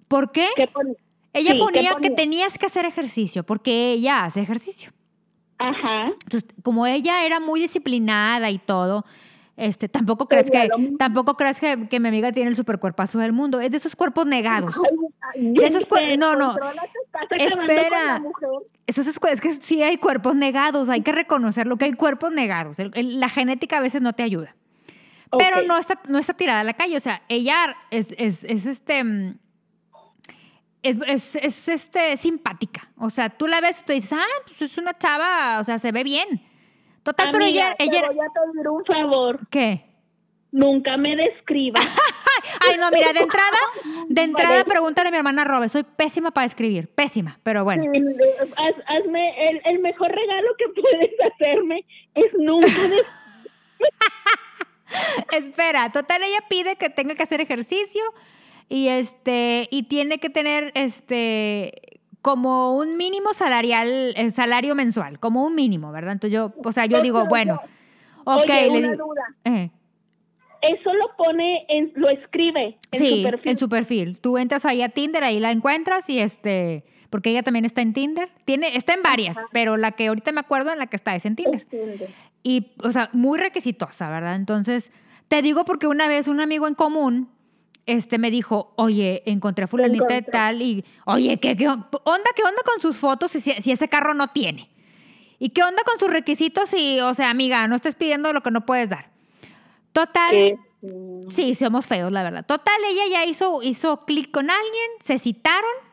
[0.09, 0.49] ¿Por qué?
[0.57, 0.97] ¿qué pon-
[1.33, 2.17] Ella sí, ¿qué ponía que ponía?
[2.17, 4.91] tenías que hacer ejercicio, porque ella hace ejercicio.
[5.59, 6.13] Ajá.
[6.25, 9.05] Entonces, como ella era muy disciplinada y todo,
[9.57, 10.69] este, tampoco crees que,
[10.99, 13.61] tampoco crees que, que mi amiga tiene el supercuerpazo del mundo.
[13.61, 14.75] Es de esos cuerpos negados.
[15.35, 16.55] Ay, yo Esos dije, cuer- no, no.
[17.37, 18.23] Espera.
[18.87, 22.79] Esos es, es que sí hay cuerpos negados, hay que reconocerlo que hay cuerpos negados.
[22.79, 24.55] El- el- la genética a veces no te ayuda.
[25.37, 25.65] Pero Ok.
[25.67, 26.97] no está, no está tirada a la calle.
[26.97, 29.03] O sea, ella es, es, es este.
[30.89, 32.89] Es, es, es, este, simpática.
[32.97, 35.79] O sea, tú la ves y tú dices, ah, pues es una chava, o sea,
[35.79, 36.41] se ve bien.
[37.03, 39.41] Total, pero Amiga, ella, te ella voy a pedir un favor.
[39.51, 39.85] ¿Qué?
[40.51, 41.85] Nunca me describas.
[42.67, 43.59] Ay, no, mira, de entrada,
[44.09, 47.85] de entrada pregúntale a mi hermana Robe, soy pésima para escribir, pésima, pero bueno.
[48.87, 52.69] hazme, el, el, mejor regalo que puedes hacerme es nunca...
[55.33, 58.03] Espera, total, ella pide que tenga que hacer ejercicio
[58.69, 65.45] y este, y tiene que tener este como un mínimo salarial, el salario mensual, como
[65.45, 66.13] un mínimo, ¿verdad?
[66.13, 67.61] Entonces yo, o sea, yo digo, bueno,
[68.25, 68.99] ok, le
[69.45, 69.71] eh.
[70.61, 73.51] Eso lo pone, en, lo escribe en su perfil.
[73.51, 74.19] en su perfil.
[74.19, 77.93] Tú entras ahí a Tinder, ahí la encuentras y este, porque ella también está en
[77.93, 78.29] Tinder.
[78.45, 81.27] Tiene, está en varias, pero la que ahorita me acuerdo en la que está es
[81.27, 81.65] en Tinder.
[82.43, 84.35] Y, o sea, muy requisitosa, ¿verdad?
[84.35, 84.91] Entonces,
[85.29, 87.29] te digo porque una vez un amigo en común
[87.89, 91.89] este me dijo, oye, encontré a fulanita de tal y, oye, ¿qué, ¿qué, onda?
[92.37, 94.69] ¿Qué onda con sus fotos si, si, ese carro no tiene?
[95.39, 98.51] ¿Y qué onda con sus requisitos si, o sea, amiga, no estés pidiendo lo que
[98.51, 99.11] no puedes dar?
[99.93, 100.59] Total.
[101.31, 102.45] sí, somos feos, la verdad.
[102.45, 105.89] Total, ella ya hizo, hizo clic con alguien, se citaron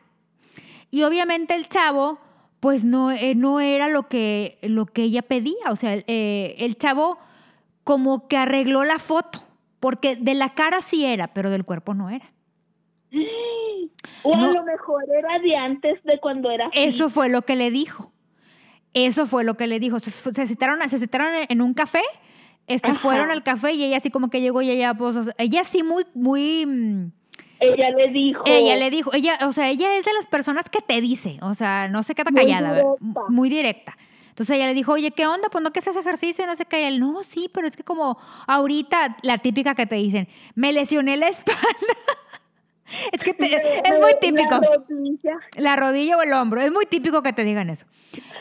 [0.90, 2.18] y obviamente el chavo,
[2.60, 5.70] pues no, eh, no era lo que, lo que ella pedía.
[5.70, 7.18] O sea, eh, el chavo
[7.84, 9.45] como que arregló la foto
[9.80, 12.32] porque de la cara sí era, pero del cuerpo no era.
[14.22, 16.70] O a lo mejor era de antes de cuando era.
[16.72, 18.12] Eso fue lo que le dijo.
[18.94, 20.00] Eso fue lo que le dijo.
[20.00, 22.02] Se, se citaron, se citaron en un café.
[22.66, 25.82] Este, fueron al café y ella así como que llegó y ella, pues, ella sí
[25.84, 26.66] muy, muy...
[26.66, 27.12] Mm,
[27.60, 28.42] ella le dijo.
[28.44, 31.54] Ella le dijo, ella, o sea, ella es de las personas que te dice, o
[31.54, 32.82] sea, no se queda callada,
[33.28, 33.96] muy directa.
[34.36, 35.48] Entonces ella le dijo, oye, ¿qué onda?
[35.48, 36.82] Pues no que haces ejercicio y no sé qué.
[36.82, 40.74] Y él, no, sí, pero es que como ahorita, la típica que te dicen, me
[40.74, 41.64] lesioné la espalda.
[43.12, 43.30] es que
[43.82, 44.50] es muy típico.
[44.50, 45.38] La rodilla.
[45.56, 46.18] la rodilla.
[46.18, 46.60] o el hombro.
[46.60, 47.86] Es muy típico que te digan eso.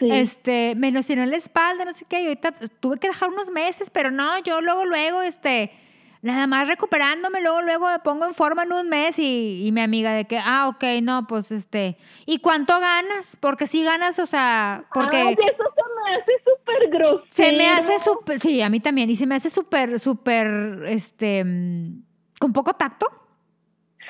[0.02, 2.24] Este, me lesioné la espalda, no sé qué.
[2.24, 5.72] Y ahorita pues, tuve que dejar unos meses, pero no, yo luego, luego, este
[6.26, 10.14] nada más recuperándome, luego, luego me pongo en forma en un mes y, mi amiga
[10.14, 13.38] de que, ah, ok, no, pues este, ¿y cuánto ganas?
[13.40, 15.18] Porque si ganas, o sea, porque...
[15.18, 17.24] Ay, eso se me hace súper grosero.
[17.28, 21.46] Se me hace súper, sí, a mí también, y se me hace súper, súper, este,
[22.40, 23.06] con poco tacto.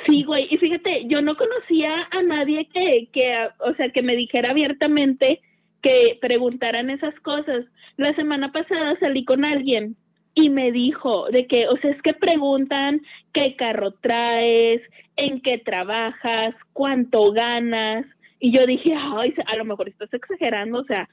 [0.06, 4.16] Sí, güey, y fíjate, yo no conocía a nadie que, que, o sea, que me
[4.16, 5.42] dijera abiertamente
[5.82, 7.66] que preguntaran esas cosas.
[7.98, 9.98] La semana pasada salí con alguien
[10.36, 13.02] y me dijo de que, o sea, es que preguntan
[13.34, 14.82] qué carro traes,
[15.16, 18.06] en qué trabajas, cuánto ganas.
[18.40, 21.10] Y yo dije, ay, a lo mejor estás exagerando, o sea,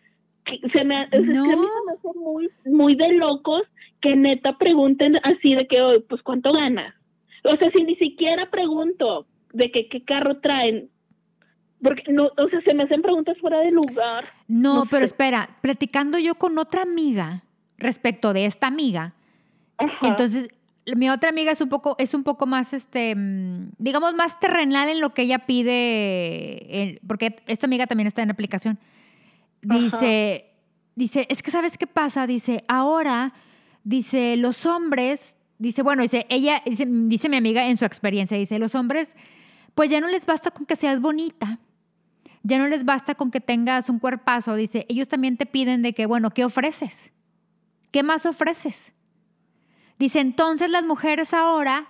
[0.75, 3.63] se me, es que a mí se me hace muy, muy de locos
[4.01, 6.93] que neta pregunten así de que, pues, ¿cuánto ganas?
[7.45, 10.91] O sea, si ni siquiera pregunto de que qué carro traen,
[11.81, 14.25] porque no, o sea, se me hacen preguntas fuera de lugar.
[14.49, 17.45] No, pero espera, platicando yo con otra amiga,
[17.83, 19.14] respecto de esta amiga.
[20.03, 20.49] Entonces,
[20.97, 24.88] mi otra amiga es un poco, es un poco más, este, mm, digamos, más terrenal
[24.88, 28.79] en lo que ella pide, porque esta amiga también está en la aplicación.
[29.62, 30.47] Dice,
[30.97, 33.33] dice, es que sabes qué pasa, dice, ahora,
[33.85, 38.59] dice, los hombres, dice, bueno, dice, ella, dice, dice mi amiga en su experiencia, dice,
[38.59, 39.14] los hombres,
[39.77, 41.61] pues ya no les basta con que seas bonita,
[42.42, 45.92] ya no les basta con que tengas un cuerpazo, dice, ellos también te piden de
[45.92, 47.12] que, bueno, ¿qué ofreces?
[47.92, 48.92] ¿Qué más ofreces?
[49.98, 51.87] Dice, entonces las mujeres ahora,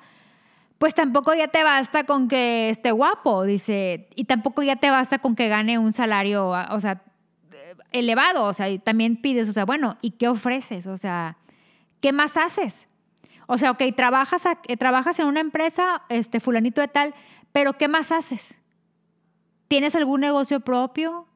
[0.76, 5.18] pues tampoco ya te basta con que esté guapo, dice, y tampoco ya te basta
[5.18, 7.02] con que gane un salario, o sea,
[7.92, 10.86] elevado, o sea, y también pides, o sea, bueno, ¿y qué ofreces?
[10.86, 11.38] O sea,
[12.00, 12.88] ¿qué más haces?
[13.46, 17.14] O sea, ok, trabajas, eh, trabajas en una empresa, este, fulanito de tal,
[17.52, 18.54] pero ¿qué más haces?
[19.68, 21.26] ¿Tienes algún negocio propio?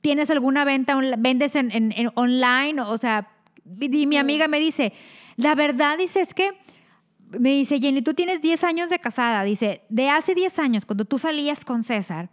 [0.00, 0.96] ¿Tienes alguna venta?
[1.18, 2.80] ¿Vendes en, en online?
[2.82, 3.33] O sea,
[3.80, 4.92] y mi amiga me dice,
[5.36, 6.52] la verdad, dice, es que,
[7.30, 9.42] me dice, Jenny, tú tienes 10 años de casada.
[9.44, 12.30] Dice, de hace 10 años, cuando tú salías con César,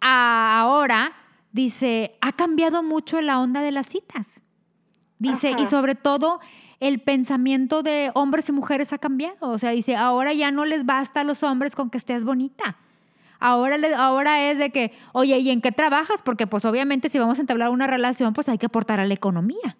[0.00, 1.12] a ahora,
[1.52, 4.26] dice, ha cambiado mucho la onda de las citas.
[5.18, 6.40] Dice, y sobre todo
[6.80, 9.50] el pensamiento de hombres y mujeres ha cambiado.
[9.50, 12.76] O sea, dice, ahora ya no les basta a los hombres con que estés bonita.
[13.40, 16.22] Ahora, ahora es de que, oye, ¿y en qué trabajas?
[16.22, 19.14] Porque pues obviamente si vamos a entablar una relación, pues hay que aportar a la
[19.14, 19.76] economía.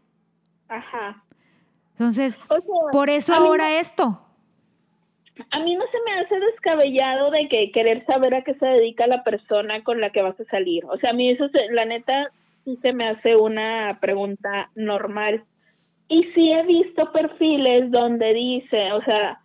[0.68, 1.22] Ajá.
[1.92, 2.38] Entonces,
[2.92, 4.20] por eso ahora esto.
[5.50, 9.06] A mí no se me hace descabellado de que querer saber a qué se dedica
[9.06, 10.84] la persona con la que vas a salir.
[10.86, 12.30] O sea, a mí eso, la neta,
[12.64, 15.44] sí se me hace una pregunta normal.
[16.08, 19.40] Y sí he visto perfiles donde dice, o sea,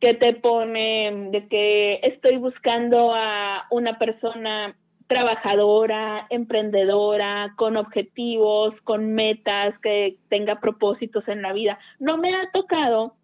[0.00, 9.14] que te pone de que estoy buscando a una persona trabajadora, emprendedora, con objetivos, con
[9.14, 11.78] metas, que tenga propósitos en la vida.
[11.98, 13.14] No me ha tocado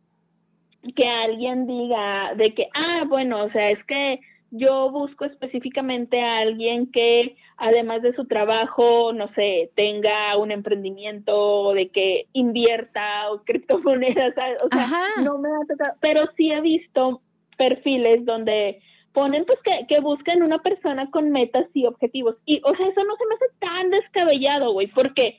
[0.95, 4.19] que alguien diga de que, ah, bueno, o sea, es que
[4.51, 11.73] yo busco específicamente a alguien que además de su trabajo, no sé, tenga un emprendimiento
[11.73, 14.89] de que invierta o criptomonedas, o sea,
[15.23, 17.21] no me ha tocado, pero sí he visto
[17.57, 18.81] perfiles donde
[19.13, 22.37] ponen pues que, que buscan una persona con metas y objetivos.
[22.47, 25.39] Y, o sea, eso no se me hace tan descabellado, güey, porque,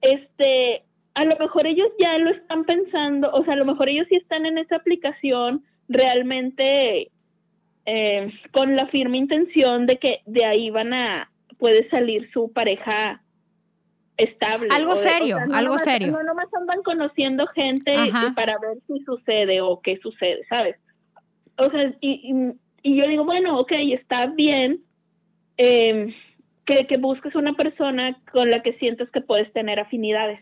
[0.00, 4.06] este, a lo mejor ellos ya lo están pensando, o sea, a lo mejor ellos
[4.08, 7.10] sí están en esa aplicación realmente
[7.86, 13.22] eh, con la firme intención de que de ahí van a, puede salir su pareja
[14.16, 14.68] estable.
[14.70, 16.12] Algo serio, algo serio.
[16.12, 17.94] No nomás andan conociendo gente
[18.36, 20.76] para ver si sucede o qué sucede, ¿sabes?
[21.56, 24.80] O sea, y, y, yo digo, bueno, ok, está bien
[25.56, 26.14] eh,
[26.64, 30.40] que, que busques una persona con la que sientes que puedes tener afinidades.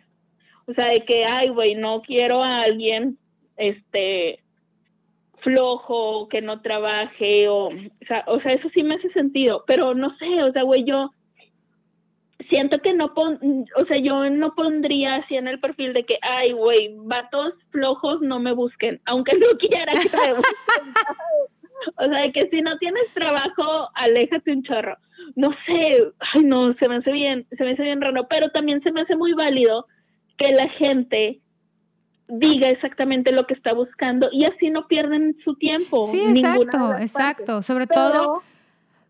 [0.66, 3.18] O sea, de que, ay, güey, no quiero a alguien,
[3.56, 4.40] este,
[5.42, 9.94] flojo, que no trabaje, o, o sea, o sea, eso sí me hace sentido, pero
[9.94, 11.10] no sé, o sea, güey, yo
[12.48, 13.38] siento que no pon,
[13.76, 18.20] o sea, yo no pondría así en el perfil de que, ay, güey, vatos flojos
[18.20, 20.94] no me busquen, aunque no quiera que me busquen.
[21.96, 24.96] o sea, que si no tienes trabajo, aléjate un chorro.
[25.34, 28.82] No sé, ay, no, se me hace bien, se me hace bien raro, pero también
[28.82, 29.86] se me hace muy válido
[30.36, 31.40] que la gente
[32.28, 36.08] diga exactamente lo que está buscando y así no pierden su tiempo.
[36.10, 37.62] Sí, exacto, exacto.
[37.62, 38.42] Sobre todo,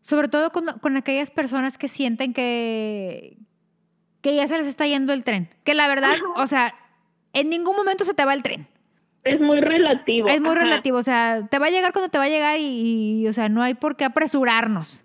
[0.03, 3.37] sobre todo con, aquellas personas que sienten que,
[4.23, 5.49] que ya se les está yendo el tren.
[5.65, 6.75] Que la verdad, o sea,
[7.33, 8.67] en ningún momento se te va el tren.
[9.29, 10.29] Es muy relativo.
[10.29, 13.27] Es muy relativo, o sea, te va a llegar cuando te va a llegar y,
[13.27, 15.05] o sea, no hay por qué apresurarnos.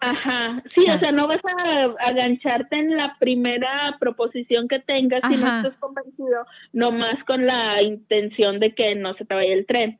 [0.00, 5.36] Ajá, sí, o sea, no vas a agancharte en la primera proposición que tengas si
[5.36, 9.98] no estás convencido, nomás con la intención de que no se te vaya el tren.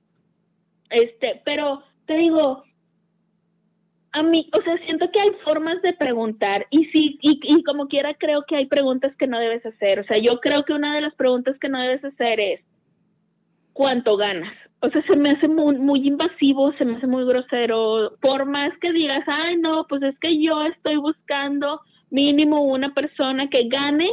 [0.91, 2.65] Este, pero te digo,
[4.13, 7.89] a mí, o sea, siento que hay formas de preguntar y sí, y, y como
[7.89, 10.01] quiera creo que hay preguntas que no debes hacer.
[10.01, 12.61] O sea, yo creo que una de las preguntas que no debes hacer es,
[13.75, 14.55] ¿cuánto ganas?
[14.85, 18.17] o sea, se me hace muy, muy invasivo, se me hace muy grosero.
[18.21, 23.49] Por más que digas, ay, no, pues es que yo estoy buscando mínimo una persona
[23.49, 24.11] que gane,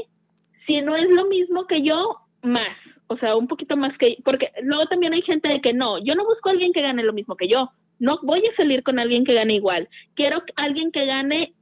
[0.65, 2.69] si no es lo mismo que yo, más.
[3.07, 4.17] O sea, un poquito más que...
[4.23, 7.03] Porque luego también hay gente de que no, yo no busco a alguien que gane
[7.03, 7.69] lo mismo que yo.
[7.99, 9.89] No voy a salir con alguien que gane igual.
[10.15, 11.53] Quiero alguien que gane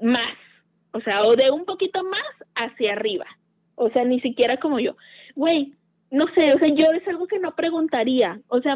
[0.00, 0.34] más.
[0.92, 2.22] O sea, o de un poquito más
[2.54, 3.26] hacia arriba.
[3.74, 4.96] O sea, ni siquiera como yo.
[5.34, 5.74] Güey,
[6.10, 8.74] no sé, o sea, yo es algo que no preguntaría, o sea,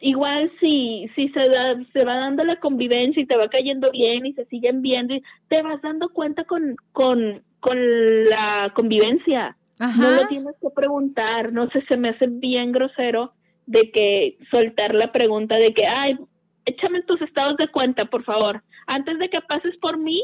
[0.00, 4.26] igual si, si se, da, se va dando la convivencia y te va cayendo bien
[4.26, 9.56] y se siguen viendo, y te vas dando cuenta con, con, con la convivencia.
[9.78, 13.32] No lo tienes que preguntar, no sé, se me hace bien grosero
[13.66, 16.16] de que soltar la pregunta de que, ay,
[16.64, 18.62] échame tus estados de cuenta, por favor.
[18.86, 20.22] Antes de que pases por mí,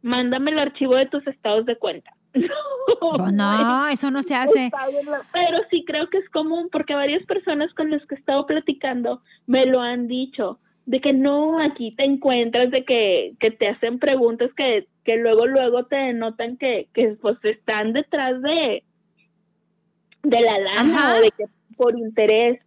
[0.00, 2.15] mándame el archivo de tus estados de cuenta.
[3.18, 4.70] No, no, eso no se hace.
[5.32, 9.22] Pero sí creo que es común porque varias personas con las que he estado platicando
[9.46, 13.98] me lo han dicho, de que no, aquí te encuentras, de que, que te hacen
[13.98, 18.84] preguntas que, que luego, luego te denotan que, que pues están detrás de,
[20.22, 21.44] de la lana o de que
[21.76, 22.60] por interés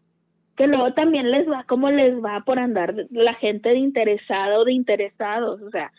[0.60, 4.66] que luego también les va como les va por andar la gente de interesado o
[4.66, 5.90] de interesados, o sea,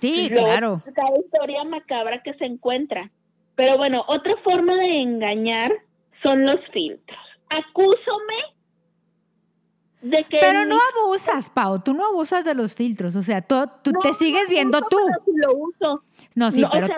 [0.00, 0.82] Sí, claro.
[0.94, 3.10] Cada historia macabra que se encuentra.
[3.54, 5.72] Pero bueno, otra forma de engañar
[6.22, 7.18] son los filtros.
[7.48, 8.34] Acúsome
[10.02, 10.38] de que...
[10.40, 14.12] Pero no abusas, Pau, tú no abusas de los filtros, o sea, tú, tú te
[14.14, 14.98] sigues viendo tú.
[15.34, 16.02] lo uso.
[16.34, 16.88] No, sí, pero,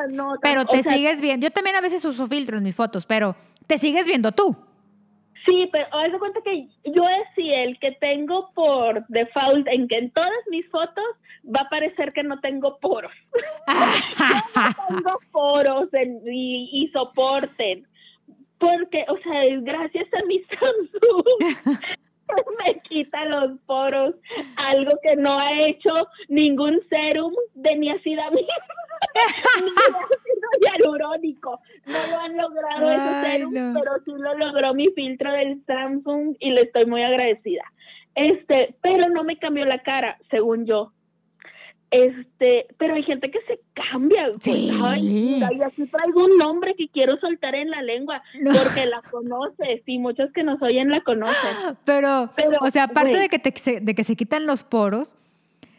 [0.43, 1.47] pero te sigues viendo.
[1.47, 3.37] Yo también a veces uso filtros en mis fotos, pero
[3.69, 4.57] te sigues viendo tú.
[5.49, 9.97] Sí, pero haz de cuenta que yo es el que tengo por default en que
[9.97, 11.05] en todas mis fotos
[11.45, 13.13] va a parecer que no tengo poros.
[14.55, 15.89] no tengo poros
[16.31, 17.87] y, soporten.
[18.59, 20.41] Porque, o sea, gracias a mi
[21.65, 21.79] Samsung
[22.67, 24.15] me quita los poros,
[24.57, 25.93] algo que no ha hecho
[26.29, 28.55] ningún serum de niacidamida
[29.63, 31.61] ni ácido hialurónico.
[31.87, 36.51] No lo han logrado ese serum, pero sí lo logró mi filtro del Samsung y
[36.51, 37.65] le estoy muy agradecida.
[38.15, 40.93] Este, pero no me cambió la cara, según yo.
[41.91, 44.31] Este, pero hay gente que se cambia.
[44.41, 44.71] Sí.
[44.71, 49.99] y así traigo un nombre que quiero soltar en la lengua porque la conoces y
[49.99, 51.77] muchos que nos oyen la conocen.
[51.85, 52.31] Pero,
[52.61, 55.15] o sea, aparte de que, te, de que se quitan los poros,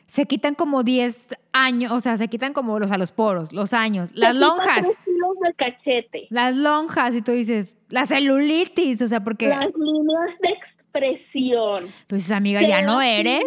[0.07, 3.73] se quitan como 10 años, o sea, se quitan como los a los poros, los
[3.73, 4.87] años, las lonjas.
[4.87, 6.27] de cachete.
[6.31, 9.47] Las lonjas, y tú dices, La celulitis, o sea, porque...
[9.47, 11.87] Las líneas de expresión.
[12.07, 13.43] Tú dices, amiga, ya no eres.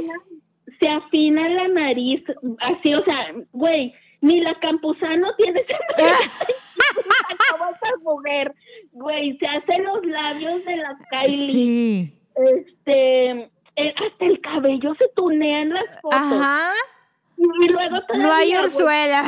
[0.82, 2.24] Se afina la nariz,
[2.58, 5.76] así, o sea, güey, ni la Campuzano tiene esa
[7.70, 8.52] esa mujer,
[8.92, 11.52] güey, se hace los labios de la Kylie.
[11.52, 12.18] Sí.
[12.34, 13.30] Este,
[13.76, 16.18] eh, hasta el cabello se tunea en las fotos.
[16.20, 16.72] Ajá.
[17.36, 19.22] Y luego todavía, No hay orzuela.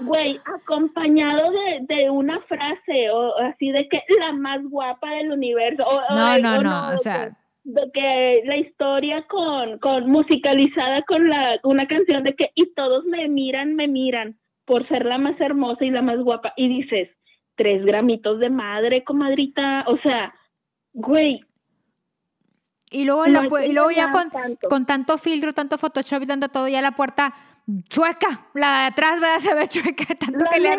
[0.00, 5.84] Güey, acompañado de, de una frase, o así de que la más guapa del universo.
[5.84, 7.30] O, o- No, no, o no, o sea,
[7.64, 12.72] que- de que la historia con, con musicalizada con la una canción de que y
[12.74, 16.52] todos me miran, me miran por ser la más hermosa y la más guapa.
[16.56, 17.08] Y dices,
[17.56, 19.84] tres gramitos de madre, comadrita.
[19.88, 20.34] O sea,
[20.92, 21.40] güey,
[22.90, 24.68] y luego, no la y luego ya con, tanto.
[24.68, 27.32] con tanto filtro, tanto Photoshop y tanto todo, ya la puerta
[27.88, 28.48] chueca.
[28.54, 29.38] La de atrás, ¿verdad?
[29.40, 30.76] Se ve chueca, tanto La que le.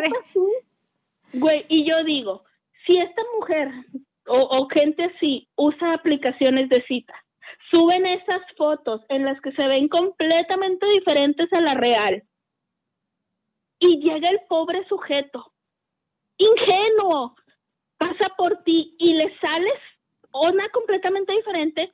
[1.32, 2.44] Güey, y yo digo,
[2.86, 3.68] si esta mujer
[4.26, 7.14] o, o gente así usa aplicaciones de cita,
[7.70, 12.22] suben esas fotos en las que se ven completamente diferentes a la real,
[13.78, 15.52] y llega el pobre sujeto,
[16.38, 17.34] ingenuo,
[17.98, 19.80] pasa por ti y le sales
[20.32, 21.92] una completamente diferente,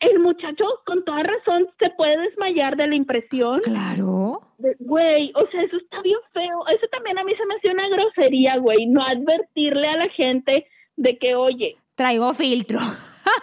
[0.00, 3.60] el muchacho con toda razón se puede desmayar de la impresión.
[3.60, 4.40] Claro.
[4.78, 6.64] Güey, o sea, eso está bien feo.
[6.68, 8.86] Eso también a mí se me hace una grosería, güey.
[8.86, 10.66] No advertirle a la gente
[11.00, 12.78] de que, oye, Traigo filtro.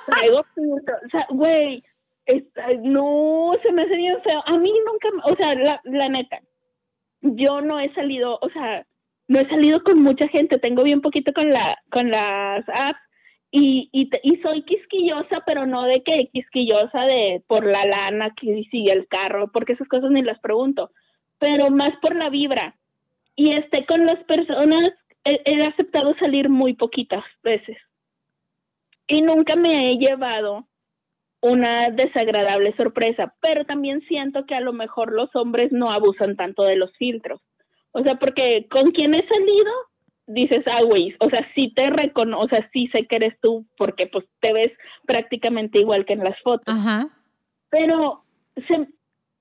[0.05, 0.95] traigo filtro.
[1.05, 1.84] O sea, güey,
[2.84, 4.41] no, se me hace bien feo.
[4.45, 6.39] A mí nunca, o sea, la, la neta,
[7.22, 8.86] yo no he salido, o sea,
[9.28, 10.60] no he salido con mucha gente.
[10.60, 12.99] Tengo bien poquito con la, con las apps.
[13.49, 18.64] Y, y, y soy quisquillosa, pero no de que quisquillosa de por la lana que
[18.70, 20.91] sigue el carro, porque esas cosas ni las pregunto,
[21.39, 22.76] pero más por la vibra.
[23.36, 24.89] Y este con las personas,
[25.28, 27.78] he, he aceptado salir muy poquitas veces.
[29.07, 30.67] Y nunca me he llevado
[31.41, 36.63] una desagradable sorpresa, pero también siento que a lo mejor los hombres no abusan tanto
[36.63, 37.41] de los filtros.
[37.91, 39.71] O sea, porque con quien he salido,
[40.28, 43.65] dices, ah, güey, o sea, sí te reconozco, o sea, sí sé que eres tú,
[43.78, 44.71] porque pues te ves
[45.05, 47.09] prácticamente igual que en las fotos Ajá.
[47.69, 48.23] pero
[48.67, 48.88] se,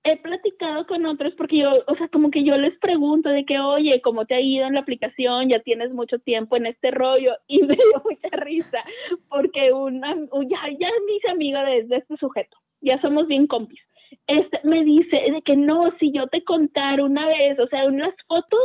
[0.07, 3.59] he platicado con otros porque yo, o sea, como que yo les pregunto de que,
[3.59, 5.49] oye, ¿cómo te ha ido en la aplicación?
[5.49, 8.85] Ya tienes mucho tiempo en este rollo y me dio mucha risa
[9.29, 10.89] porque una, un- ya, ya
[11.31, 13.81] amiga de, de este sujeto, ya somos bien compis.
[14.27, 17.99] Este, me dice de que no, si yo te contara una vez, o sea, en
[17.99, 18.61] las fotos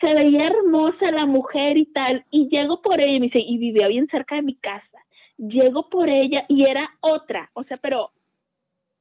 [0.00, 3.56] se veía hermosa la mujer y tal, y llego por ella y me dice, y
[3.58, 4.98] vivía bien cerca de mi casa.
[5.38, 8.10] Llego por ella y era otra, o sea, pero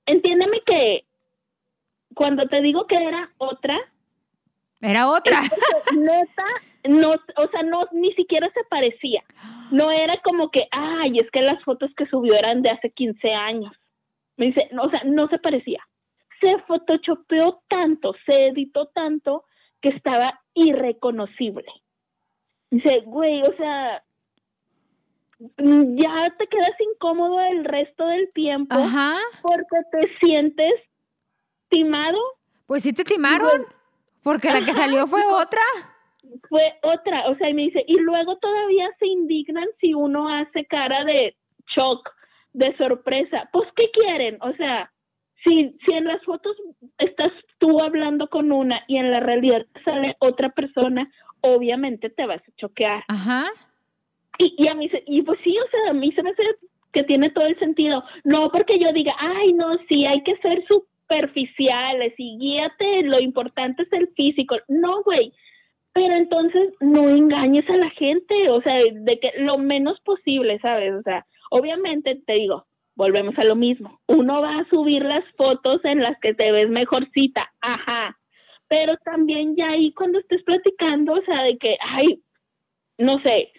[0.05, 1.05] entiéndeme que
[2.15, 3.75] cuando te digo que era otra,
[4.81, 5.41] Era otra.
[5.95, 6.45] neta,
[6.87, 9.23] no, o sea, no, ni siquiera se parecía.
[9.71, 13.31] No era como que, ay, es que las fotos que subió eran de hace 15
[13.33, 13.73] años.
[14.37, 15.79] Me dice, no, o sea, no se parecía.
[16.41, 19.45] Se photoshopeó tanto, se editó tanto
[19.81, 21.71] que estaba irreconocible.
[22.69, 24.03] Dice, güey, o sea,
[25.57, 29.15] mm, ya te quedas incómodo el resto del tiempo Ajá.
[29.41, 30.73] porque te sientes
[31.69, 32.17] timado.
[32.67, 33.65] Pues sí te timaron.
[34.23, 35.61] Porque la que salió fue otra.
[36.49, 40.65] Fue otra, o sea, y me dice, y luego todavía se indignan si uno hace
[40.65, 41.35] cara de
[41.75, 42.09] shock,
[42.53, 43.47] de sorpresa.
[43.53, 44.39] Pues, ¿qué quieren?
[44.41, 44.91] O sea,
[45.43, 46.57] si, si en las fotos
[46.97, 51.07] estás tú hablando con una y en la realidad sale otra persona,
[51.41, 53.03] obviamente te vas a choquear.
[53.07, 53.45] Ajá.
[54.39, 56.41] Y, y a mí, se- y pues sí, o sea, a mí se me hace
[56.91, 58.03] que tiene todo el sentido.
[58.23, 60.65] No porque yo diga, ay, no, sí, hay que ser
[61.07, 64.57] superficiales y guíate, lo importante es el físico.
[64.67, 65.33] No, güey.
[65.93, 70.93] Pero entonces no engañes a la gente, o sea, de que lo menos posible, ¿sabes?
[70.93, 74.01] O sea, obviamente te digo, volvemos a lo mismo.
[74.07, 78.17] Uno va a subir las fotos en las que te ves mejorcita, ajá.
[78.67, 82.21] Pero también ya ahí cuando estés platicando, o sea, de que, ay,
[82.97, 83.53] no sé,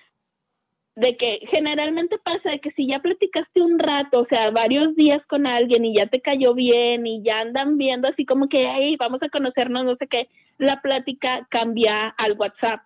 [0.97, 5.25] de que generalmente pasa de que si ya platicaste un rato, o sea, varios días
[5.27, 8.97] con alguien y ya te cayó bien y ya andan viendo así como que, hey,
[8.99, 12.81] vamos a conocernos, no sé qué, la plática cambia al WhatsApp.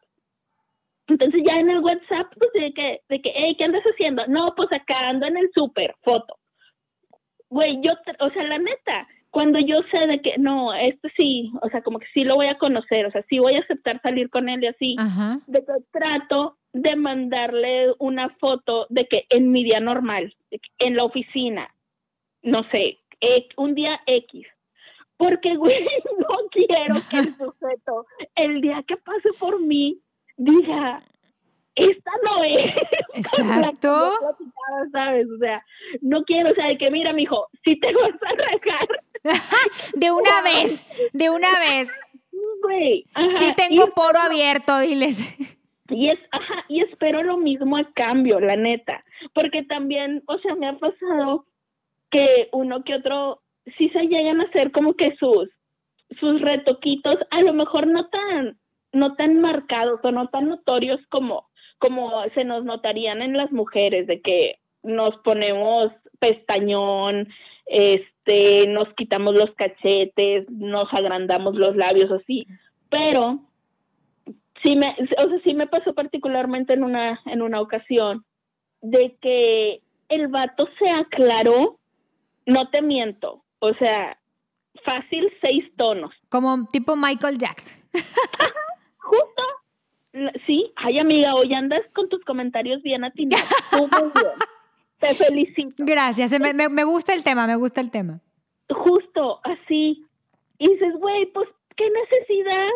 [1.06, 4.26] Entonces ya en el WhatsApp, pues de que, de que, hey, ¿qué andas haciendo?
[4.26, 6.36] No, pues acá ando en el súper, foto.
[7.48, 11.52] Güey, yo, te- o sea, la neta, cuando yo sé de que, no, este sí,
[11.62, 14.00] o sea, como que sí lo voy a conocer, o sea, sí voy a aceptar
[14.02, 15.38] salir con él y así, Ajá.
[15.46, 20.34] de que trato de mandarle una foto de que en mi día normal,
[20.78, 21.74] en la oficina,
[22.42, 24.46] no sé, e- un día X.
[25.16, 25.84] Porque, güey,
[26.18, 30.00] no quiero que el sujeto, el día que pase por mí,
[30.36, 31.02] diga,
[31.74, 32.74] esta no es.
[33.14, 34.12] Exacto.
[34.92, 35.26] ¿sabes?
[35.34, 35.64] O sea,
[36.00, 38.88] no quiero, o sea, de que mira, mijo, si te vas a rajar.
[39.94, 41.88] de una vez, de una vez.
[42.62, 43.04] Güey.
[43.32, 45.18] Sí tengo poro abierto, diles.
[45.91, 49.05] Y es, ajá, y espero lo mismo a cambio, la neta.
[49.34, 51.47] Porque también, o sea, me ha pasado
[52.11, 53.43] que uno que otro
[53.78, 55.49] sí se llegan a hacer como que sus
[56.18, 58.59] sus retoquitos, a lo mejor no tan
[58.93, 64.07] no tan marcados o no tan notorios como como se nos notarían en las mujeres
[64.07, 67.28] de que nos ponemos pestañón,
[67.66, 72.47] este, nos quitamos los cachetes, nos agrandamos los labios así,
[72.91, 73.41] pero
[74.62, 78.24] sí me, o sea, sí me pasó particularmente en una, en una ocasión
[78.80, 81.78] de que el vato se aclaró,
[82.46, 84.18] no te miento, o sea,
[84.84, 86.12] fácil seis tonos.
[86.28, 87.78] Como tipo Michael Jackson.
[88.98, 89.42] Justo.
[90.46, 93.46] Sí, ay amiga, hoy andas con tus comentarios bien atinados.
[94.98, 95.84] Te felicito.
[95.86, 98.20] Gracias, me, me, me gusta el tema, me gusta el tema.
[98.68, 100.04] Justo, así.
[100.58, 102.68] Y dices, güey, pues, ¿qué necesidad?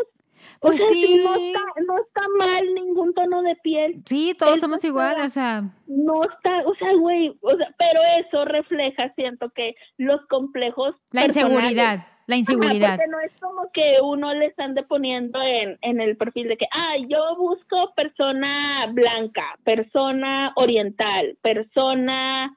[0.60, 1.22] Pues sí.
[1.24, 4.02] no, está, no está mal ningún tono de piel.
[4.06, 5.62] Sí, todos somos iguales, o sea.
[5.86, 10.94] No está, o sea, güey, o sea, pero eso refleja, siento que los complejos.
[11.10, 12.96] La inseguridad, la inseguridad.
[12.96, 16.66] porque no es como que uno le están deponiendo en, en el perfil de que,
[16.72, 22.56] ah, yo busco persona blanca, persona oriental, persona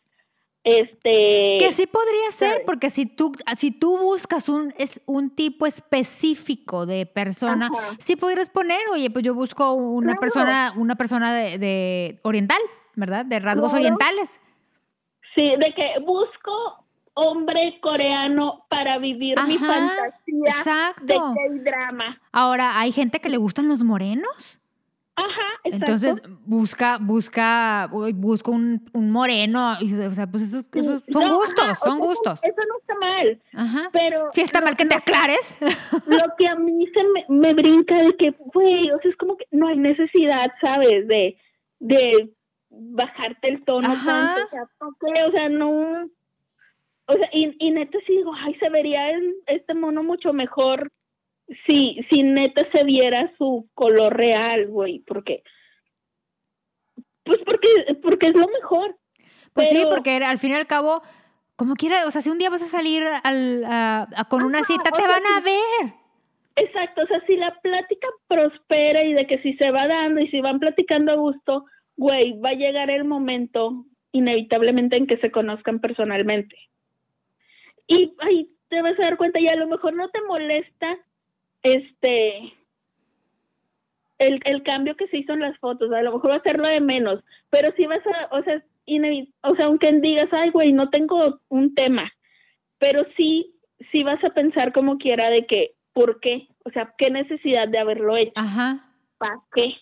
[0.68, 5.66] este que sí podría ser porque si tú si tú buscas un es un tipo
[5.66, 12.20] específico de persona sí podrías poner oye pues yo busco una persona una persona de,
[12.24, 12.60] oriental
[12.98, 14.42] verdad de rasgos orientales.
[15.36, 16.52] Sí de que busco
[17.14, 21.20] hombre coreano para vivir mi fantasía de
[21.64, 22.20] drama.
[22.32, 24.60] Ahora hay gente que le gustan los morenos
[25.18, 25.92] Ajá, exacto.
[25.94, 30.64] Entonces busca, busca, busco un, un moreno, o sea, pues eso,
[31.10, 32.40] son gustos, son gustos.
[32.44, 33.42] Eso, no está mal.
[33.54, 33.90] Ajá.
[33.92, 34.30] Pero.
[34.32, 35.58] Sí está mal que te aclares.
[36.06, 39.38] Lo que a mí se me, me brinca de que, güey, o sea, es como
[39.38, 41.08] que no hay necesidad, ¿sabes?
[41.08, 41.36] De,
[41.80, 42.32] de
[42.70, 46.06] bajarte el tono tanto, o sea, o sea, no.
[47.08, 50.92] O sea, y, y neta sí digo, ay, se vería este mono mucho mejor
[51.66, 55.44] si, si neta se viera su color real, güey, porque
[57.28, 57.68] pues porque,
[58.02, 58.98] porque es lo mejor.
[59.54, 61.02] Pues sí, porque al fin y al cabo,
[61.56, 63.66] como quiera, o sea, si un día vas a salir al,
[64.30, 65.94] con una cita, te van a ver.
[66.56, 70.28] Exacto, o sea, si la plática prospera y de que si se va dando y
[70.30, 71.66] si van platicando a gusto,
[71.98, 76.56] güey, va a llegar el momento inevitablemente en que se conozcan personalmente.
[77.88, 80.98] Y ahí te vas a dar cuenta y a lo mejor no te molesta
[81.74, 82.54] este
[84.20, 86.58] el, el cambio que se hizo en las fotos, a lo mejor va a ser
[86.58, 88.64] lo de menos, pero si vas a, o sea,
[89.44, 92.12] o sea, aunque digas, ay, güey, no tengo un tema,
[92.80, 93.54] pero sí,
[93.92, 96.48] sí vas a pensar como quiera de que, ¿por qué?
[96.64, 98.32] O sea, ¿qué necesidad de haberlo hecho?
[98.36, 98.92] Ajá.
[99.18, 99.74] ¿Para qué?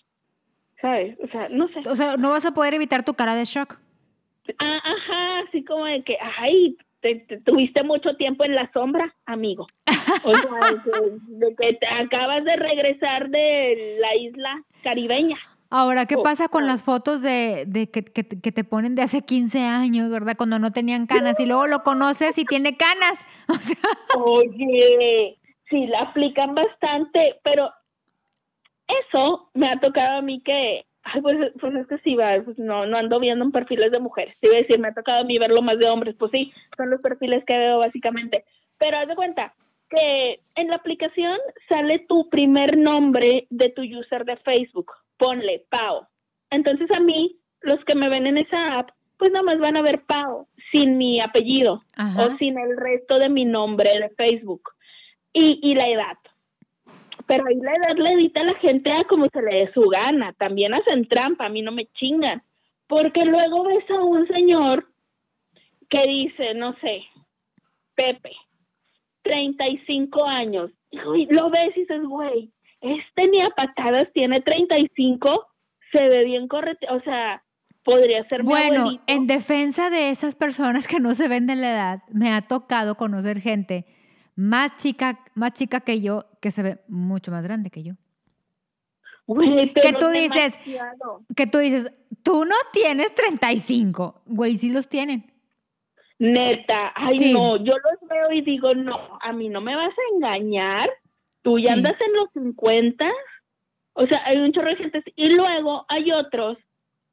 [0.80, 1.16] ¿Sabes?
[1.22, 1.88] O sea, no sé.
[1.88, 3.78] O sea, no vas a poder evitar tu cara de shock.
[4.58, 6.76] Ah, ajá, así como de que, ay,
[7.44, 9.66] tuviste mucho tiempo en la sombra, amigo.
[10.24, 10.40] O sea,
[11.58, 15.38] que acabas de regresar de la isla caribeña.
[15.68, 19.64] Ahora, ¿qué pasa con las fotos de, de que, que, te ponen de hace 15
[19.64, 20.36] años, verdad?
[20.36, 23.26] Cuando no tenían canas y luego lo conoces y tiene canas.
[24.16, 25.36] Oye,
[25.68, 27.70] sí, la aplican bastante, pero
[28.86, 32.58] eso me ha tocado a mí que Ay, pues, pues es que sí, va, pues
[32.58, 34.34] no, no ando viendo en perfiles de mujeres.
[34.40, 36.16] Te iba a decir, me ha tocado a mí verlo más de hombres.
[36.18, 38.44] Pues sí, son los perfiles que veo básicamente.
[38.78, 39.54] Pero haz de cuenta
[39.88, 41.38] que en la aplicación
[41.68, 44.90] sale tu primer nombre de tu user de Facebook.
[45.16, 46.08] Ponle Pau.
[46.50, 49.82] Entonces a mí, los que me ven en esa app, pues nada más van a
[49.82, 51.84] ver Pau sin mi apellido
[52.18, 54.70] o sin el resto de mi nombre de Facebook
[55.32, 56.18] y, y la edad
[57.26, 59.82] pero ahí la edad le edita a la gente a como se le dé su
[59.88, 60.32] gana.
[60.34, 62.42] También hacen trampa, a mí no me chingan.
[62.86, 64.88] Porque luego ves a un señor
[65.88, 67.02] que dice, no sé,
[67.94, 68.32] Pepe,
[69.22, 70.70] 35 años.
[70.90, 75.46] Y lo ves y dices, güey, este ni a patadas tiene 35,
[75.92, 76.86] se ve bien correcto.
[76.94, 77.42] O sea,
[77.82, 82.02] podría ser Bueno, en defensa de esas personas que no se ven de la edad,
[82.12, 83.86] me ha tocado conocer gente
[84.36, 87.94] más chica, más chica que yo, que se ve mucho más grande que yo.
[89.26, 90.56] Güey, que tú dices,
[91.34, 91.92] que tú dices,
[92.22, 95.32] tú no tienes 35, güey, sí los tienen.
[96.20, 100.14] Neta, ay no, yo los veo y digo, no, a mí no me vas a
[100.14, 100.88] engañar,
[101.42, 103.10] tú ya andas en los 50.
[103.94, 105.02] O sea, hay un chorro de gente.
[105.16, 106.58] Y luego hay otros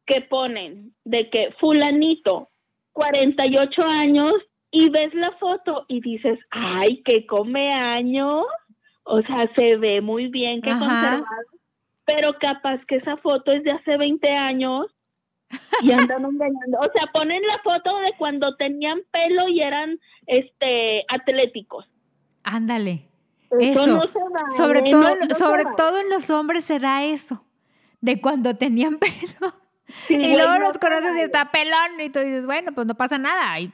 [0.05, 2.51] que ponen de que fulanito,
[2.91, 4.33] 48 años,
[4.69, 8.45] y ves la foto y dices, ay, que come años.
[9.03, 10.79] O sea, se ve muy bien, que Ajá.
[10.79, 11.25] conservado.
[12.05, 14.87] Pero capaz que esa foto es de hace 20 años
[15.81, 16.79] y andan engañando.
[16.79, 21.85] O sea, ponen la foto de cuando tenían pelo y eran este atléticos.
[22.43, 23.07] Ándale.
[23.59, 23.87] Eso, Eso.
[23.87, 27.45] no se vale, Sobre no- todo, no sobre todo en los hombres se da eso.
[28.01, 29.53] De cuando tenían pelo.
[30.07, 32.01] Sí, y luego los conoces y está pelón.
[32.03, 33.59] Y tú dices, bueno, pues no pasa nada.
[33.59, 33.71] Y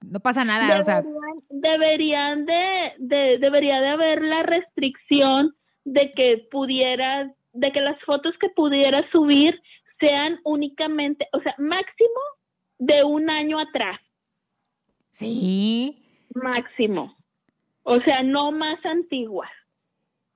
[0.00, 0.78] no pasa nada.
[0.78, 7.72] O sea, deberían, deberían de, de debería de haber la restricción de que pudieras de
[7.72, 9.60] que las fotos que pudieras subir
[9.98, 12.20] sean únicamente o sea máximo
[12.78, 13.98] de un año atrás
[15.10, 16.04] sí.
[16.34, 17.16] máximo
[17.82, 19.50] o sea no más antiguas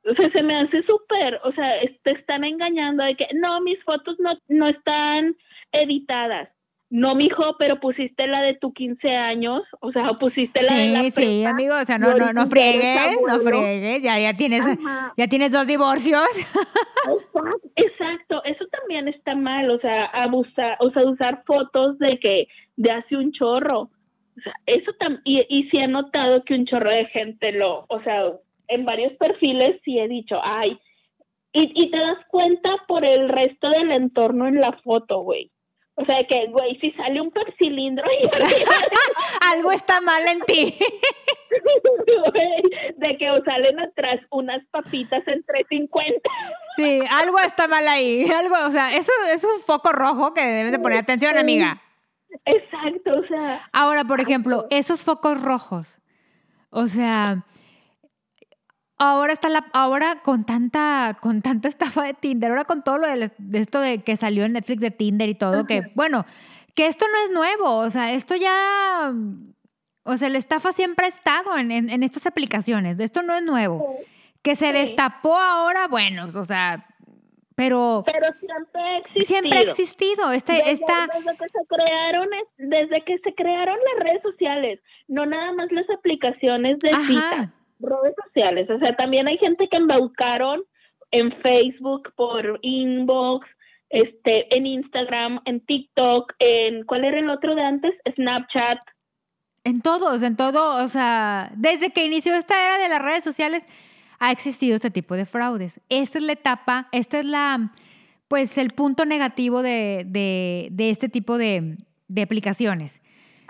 [0.04, 1.70] o sea se me hace súper o sea
[2.02, 5.36] te están engañando de que no mis fotos no no están
[5.70, 6.48] editadas
[6.93, 11.03] no mijo pero pusiste la de tu 15 años o sea pusiste la de la
[11.03, 11.74] Sí, sí, amigo.
[11.74, 14.03] O sea, no, no, no friegues, no friegues.
[14.03, 15.12] Ya, ya tienes, Ajá.
[15.16, 16.22] ya tienes dos divorcios.
[16.36, 22.49] Exacto, exacto, eso también está mal, o sea, abusar, o sea, usar fotos de que
[22.76, 23.80] de hace un chorro.
[24.36, 27.84] O sea, eso también, y, y sí he notado que un chorro de gente lo,
[27.88, 28.32] o sea,
[28.68, 30.78] en varios perfiles sí he dicho, ay,
[31.53, 35.51] y, y te das cuenta por el resto del entorno en la foto, güey.
[35.95, 38.28] O sea, que, güey, si sale un percilindro y
[39.55, 40.74] Algo está mal en ti.
[42.97, 46.30] de que salen atrás unas papitas entre 50.
[46.76, 48.24] Sí, algo está mal ahí.
[48.30, 51.82] Algo, o sea, eso es un foco rojo que debes de poner atención, amiga.
[52.47, 55.86] Exacto, o sea, Ahora, por ejemplo, esos focos rojos.
[56.70, 57.45] O sea,
[59.03, 63.07] ahora está la, ahora con tanta, con tanta estafa de Tinder, ahora con todo lo
[63.07, 66.24] de, esto de que salió en Netflix de Tinder y todo, que, bueno,
[66.74, 67.76] que esto no es nuevo.
[67.76, 69.12] O sea, esto ya.
[70.05, 72.98] O sea, la estafa siempre ha estado en, en- en estas aplicaciones.
[72.98, 73.98] Esto no es nuevo.
[74.42, 74.72] Que se Sí.
[74.72, 76.84] destapó ahora, bueno, o sea,
[77.55, 79.26] pero pero siempre ha existido.
[79.26, 80.32] siempre ha existido.
[80.32, 84.80] Este, Desde, esta, desde que se crearon es- desde que se crearon las redes sociales,
[85.07, 87.53] no nada más las aplicaciones de Ajá.
[87.82, 90.62] Redes sociales, o sea, también hay gente que embaucaron
[91.10, 93.46] en Facebook por inbox,
[93.90, 97.92] este, en Instagram, en TikTok, en ¿cuál era el otro de antes?
[98.14, 98.78] Snapchat.
[99.64, 103.66] En todos, en todo, o sea, desde que inició esta era de las redes sociales
[104.18, 105.80] ha existido este tipo de fraudes.
[105.90, 107.72] Esta es la etapa, esta es la,
[108.28, 111.76] pues el punto negativo de, de- de este tipo de,
[112.08, 113.01] de aplicaciones.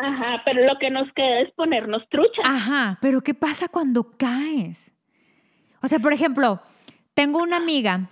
[0.03, 2.44] Ajá, pero lo que nos queda es ponernos truchas.
[2.44, 4.92] Ajá, pero ¿qué pasa cuando caes?
[5.82, 6.61] O sea, por ejemplo,
[7.14, 8.09] tengo una amiga,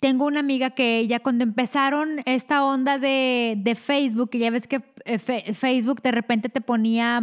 [0.00, 4.82] tengo una amiga que ella cuando empezaron esta onda de, de Facebook, ya ves que
[5.04, 7.20] eh, fe- Facebook de repente te ponía,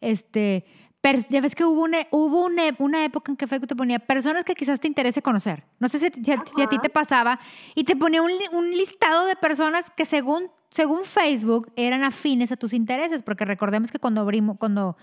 [0.00, 0.64] este,
[1.02, 3.98] pers- ya ves que hubo, una, hubo una, una época en que Facebook te ponía
[3.98, 5.64] personas que quizás te interese conocer.
[5.80, 7.40] No sé si, si a, si a ti te pasaba,
[7.74, 12.56] y te ponía un, un listado de personas que según, según Facebook eran afines a
[12.56, 14.96] tus intereses, porque recordemos que cuando abrimos, cuando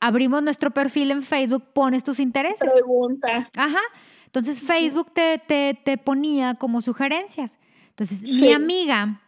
[0.00, 2.70] abrimos nuestro perfil en Facebook pones tus intereses.
[2.72, 3.48] Pregunta.
[3.56, 3.80] Ajá.
[4.26, 7.58] Entonces Facebook te, te, te ponía como sugerencias.
[7.90, 9.22] Entonces mi amiga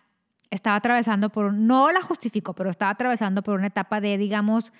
[0.51, 4.73] estaba atravesando por, no la justifico, pero estaba atravesando por una etapa de, digamos,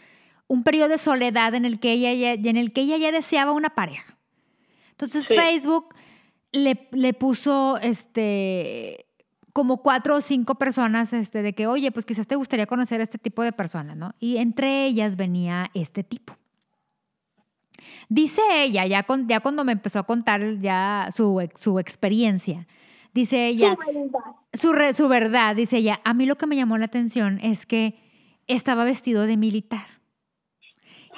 [0.47, 3.53] un periodo de soledad en el que ella ya, en el que ella ya deseaba
[3.53, 4.17] una pareja.
[4.91, 5.35] Entonces Sí.
[5.35, 5.95] Facebook
[6.53, 9.08] le, le puso este
[9.59, 13.03] como cuatro o cinco personas este, de que, oye, pues quizás te gustaría conocer a
[13.03, 14.15] este tipo de personas, ¿no?
[14.21, 16.37] Y entre ellas venía este tipo.
[18.09, 22.69] Dice ella, ya, con- ya cuando me empezó a contar ya su, su experiencia,
[23.13, 23.77] dice ella,
[24.53, 27.67] su, re- su verdad, dice ella, a mí lo que me llamó la atención es
[27.67, 27.99] que
[28.47, 29.98] estaba vestido de militar.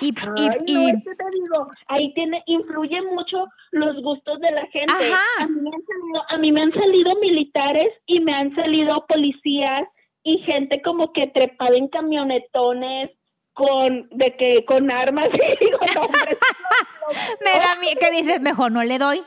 [0.01, 0.13] Y, y-
[0.49, 4.67] Ay, no, y- es que te digo, ahí tiene, influye mucho los gustos de la
[4.69, 4.93] gente.
[4.95, 5.45] Ajá.
[5.45, 9.05] A mí, me han salido, a mí me han salido militares y me han salido
[9.09, 9.89] policías
[10.23, 13.11] y gente como que trepada en camionetones
[13.53, 16.39] con de que con armas y digo, no, hombre,
[17.45, 19.21] me da mie- que dices, mejor no le doy.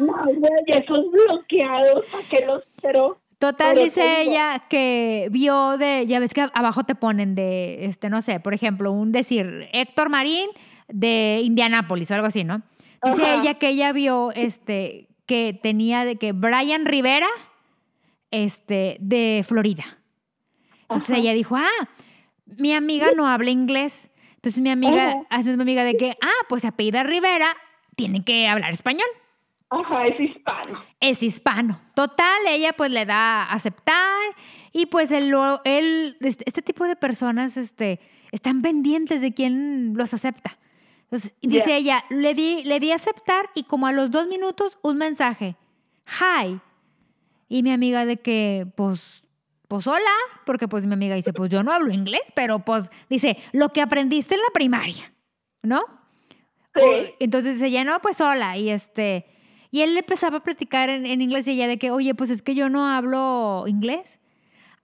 [0.00, 6.06] no, güey, esos bloqueados, ¿a qué los pero Total, Pero dice ella que vio de,
[6.06, 10.10] ya ves que abajo te ponen de, este, no sé, por ejemplo, un decir, Héctor
[10.10, 10.50] Marín
[10.88, 12.60] de Indianápolis o algo así, ¿no?
[13.02, 13.40] Dice Ajá.
[13.40, 17.28] ella que ella vio, este, que tenía de que Brian Rivera,
[18.30, 19.98] este, de Florida.
[20.82, 21.20] Entonces Ajá.
[21.20, 21.88] ella dijo, ah,
[22.44, 24.10] mi amiga no habla inglés.
[24.34, 27.56] Entonces mi amiga, entonces mi amiga de que, ah, pues apellida Rivera,
[27.96, 29.08] tiene que hablar español.
[29.70, 30.84] Ajá, es hispano.
[30.98, 31.80] Es hispano.
[31.94, 34.20] Total, ella pues le da a aceptar
[34.72, 35.32] y pues él,
[35.64, 38.00] él este, este tipo de personas este,
[38.32, 40.58] están pendientes de quién los acepta.
[41.04, 44.98] Entonces, dice ella, le di, le di aceptar y como a los dos minutos un
[44.98, 45.56] mensaje,
[46.06, 46.60] hi.
[47.48, 49.00] Y mi amiga de que, pues,
[49.66, 50.10] pues hola,
[50.46, 53.80] porque pues mi amiga dice, pues yo no hablo inglés, pero pues dice, lo que
[53.80, 55.12] aprendiste en la primaria,
[55.62, 55.80] ¿no?
[56.74, 57.14] Sí.
[57.18, 58.56] entonces dice, ya no, pues hola.
[58.56, 59.26] Y este,
[59.70, 62.30] y él le empezaba a platicar en, en, inglés y ella de que, oye, pues
[62.30, 64.18] es que yo no hablo inglés.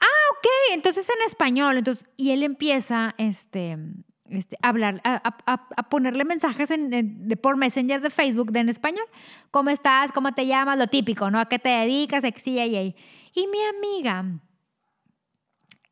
[0.00, 1.78] Ah, ok, entonces en español.
[1.78, 3.78] Entonces, y él empieza, este,
[4.28, 9.06] este, hablar, a, ponerle mensajes de, por Messenger de Facebook de en español.
[9.50, 10.12] ¿Cómo estás?
[10.12, 10.78] ¿Cómo te llamas?
[10.78, 11.40] Lo típico, ¿no?
[11.40, 12.24] ¿A qué te dedicas?
[12.24, 12.96] Y, y,
[13.34, 14.24] y mi amiga,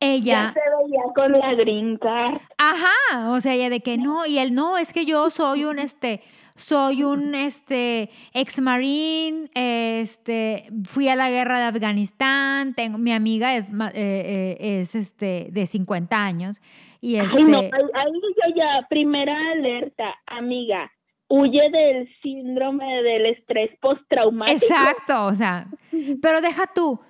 [0.00, 0.52] ella...
[0.52, 2.40] Ya se veía con la gringa.
[2.58, 5.78] Ajá, o sea, ella de que no, y él no, es que yo soy un,
[5.78, 6.22] este,
[6.56, 13.56] soy un este, ex marine, este, fui a la guerra de Afganistán, tengo, mi amiga
[13.56, 16.60] es, eh, eh, es este, de 50 años
[17.00, 17.38] y este...
[17.38, 20.92] Ay, no, ahí, yo ya, primera alerta, amiga,
[21.28, 24.64] huye del síndrome del estrés postraumático.
[24.64, 25.66] Exacto, o sea,
[26.22, 27.00] pero deja tú,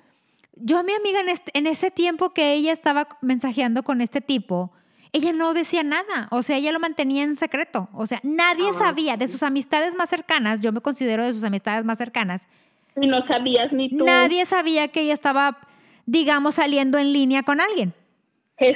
[0.57, 4.23] yo a mi amiga en, este, en ese tiempo que ella estaba mensajeando con este
[4.23, 4.73] tipo,
[5.15, 8.79] ella no decía nada, o sea, ella lo mantenía en secreto, o sea, nadie ah,
[8.79, 12.47] sabía de sus amistades más cercanas, yo me considero de sus amistades más cercanas.
[13.01, 14.05] Y no sabías ni tú.
[14.05, 15.59] Nadie sabía que ella estaba,
[16.05, 17.95] digamos, saliendo en línea con alguien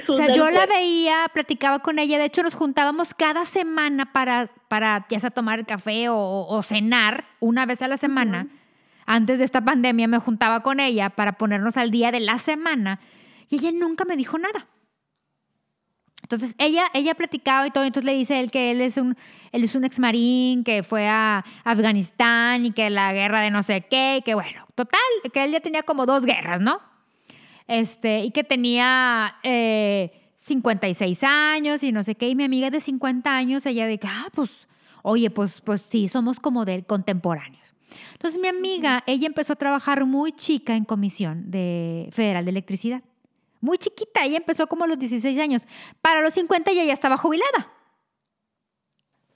[0.08, 4.50] o sea, yo la veía, platicaba con ella, de hecho nos juntábamos cada semana para,
[4.68, 8.48] para ya sea tomar café o, cenar una vez a la semana.
[9.06, 13.00] Antes de esta pandemia me juntaba con ella para ponernos al día de la semana
[13.48, 14.66] y ella nunca me dijo nada.
[16.28, 19.16] Entonces ella, ella platicaba y todo, entonces le dice él que él es un,
[19.50, 23.62] él es un ex marín, que fue a Afganistán y que la guerra de no
[23.62, 25.00] sé qué, que bueno, total,
[25.32, 26.80] que él ya tenía como dos guerras, ¿no?
[27.68, 32.80] este, y que tenía 56 eh, años y no sé qué, y mi amiga de
[32.80, 34.50] 50 años, ella de que, ah, pues,
[35.02, 37.62] oye, pues, pues sí, somos como de contemporáneos.
[38.12, 43.02] Entonces mi amiga, ella empezó a trabajar muy chica en comisión de Federal de Electricidad.
[43.60, 45.66] Muy chiquita, ella empezó como a los 16 años.
[46.00, 47.72] Para los 50 ella ya estaba jubilada.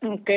[0.05, 0.31] Ok.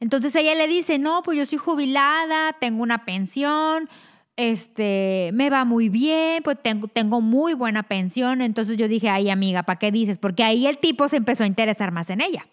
[0.00, 3.88] Entonces ella le dice, no, pues yo soy jubilada, tengo una pensión,
[4.36, 8.40] este, me va muy bien, pues tengo, tengo muy buena pensión.
[8.40, 10.18] Entonces yo dije, ay amiga, ¿para qué dices?
[10.18, 12.46] Porque ahí el tipo se empezó a interesar más en ella.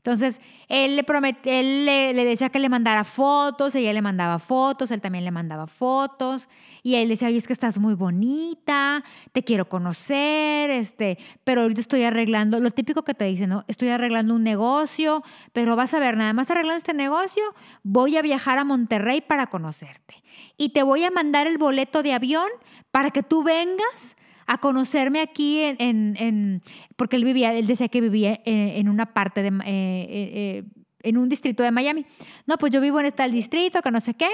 [0.00, 1.04] Entonces, él le
[1.44, 5.66] él le, decía que le mandara fotos, ella le mandaba fotos, él también le mandaba
[5.66, 6.48] fotos,
[6.82, 11.82] y él decía, oye, es que estás muy bonita, te quiero conocer, este, pero ahorita
[11.82, 13.64] estoy arreglando, lo típico que te dicen, ¿no?
[13.68, 15.22] Estoy arreglando un negocio,
[15.52, 17.42] pero vas a ver, nada más arreglando este negocio,
[17.82, 20.22] voy a viajar a Monterrey para conocerte.
[20.56, 22.48] Y te voy a mandar el boleto de avión
[22.90, 24.16] para que tú vengas
[24.50, 26.60] a conocerme aquí en,
[26.96, 30.64] porque él vivía, él decía que vivía en, una parte de, eh, eh, eh,
[31.04, 32.04] en un distrito de Miami.
[32.46, 34.28] No, pues yo vivo en este distrito, que no sé qué.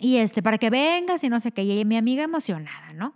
[0.00, 1.62] Y este, para que vengas y no sé qué.
[1.62, 3.14] Y mi amiga emocionada, ¿no?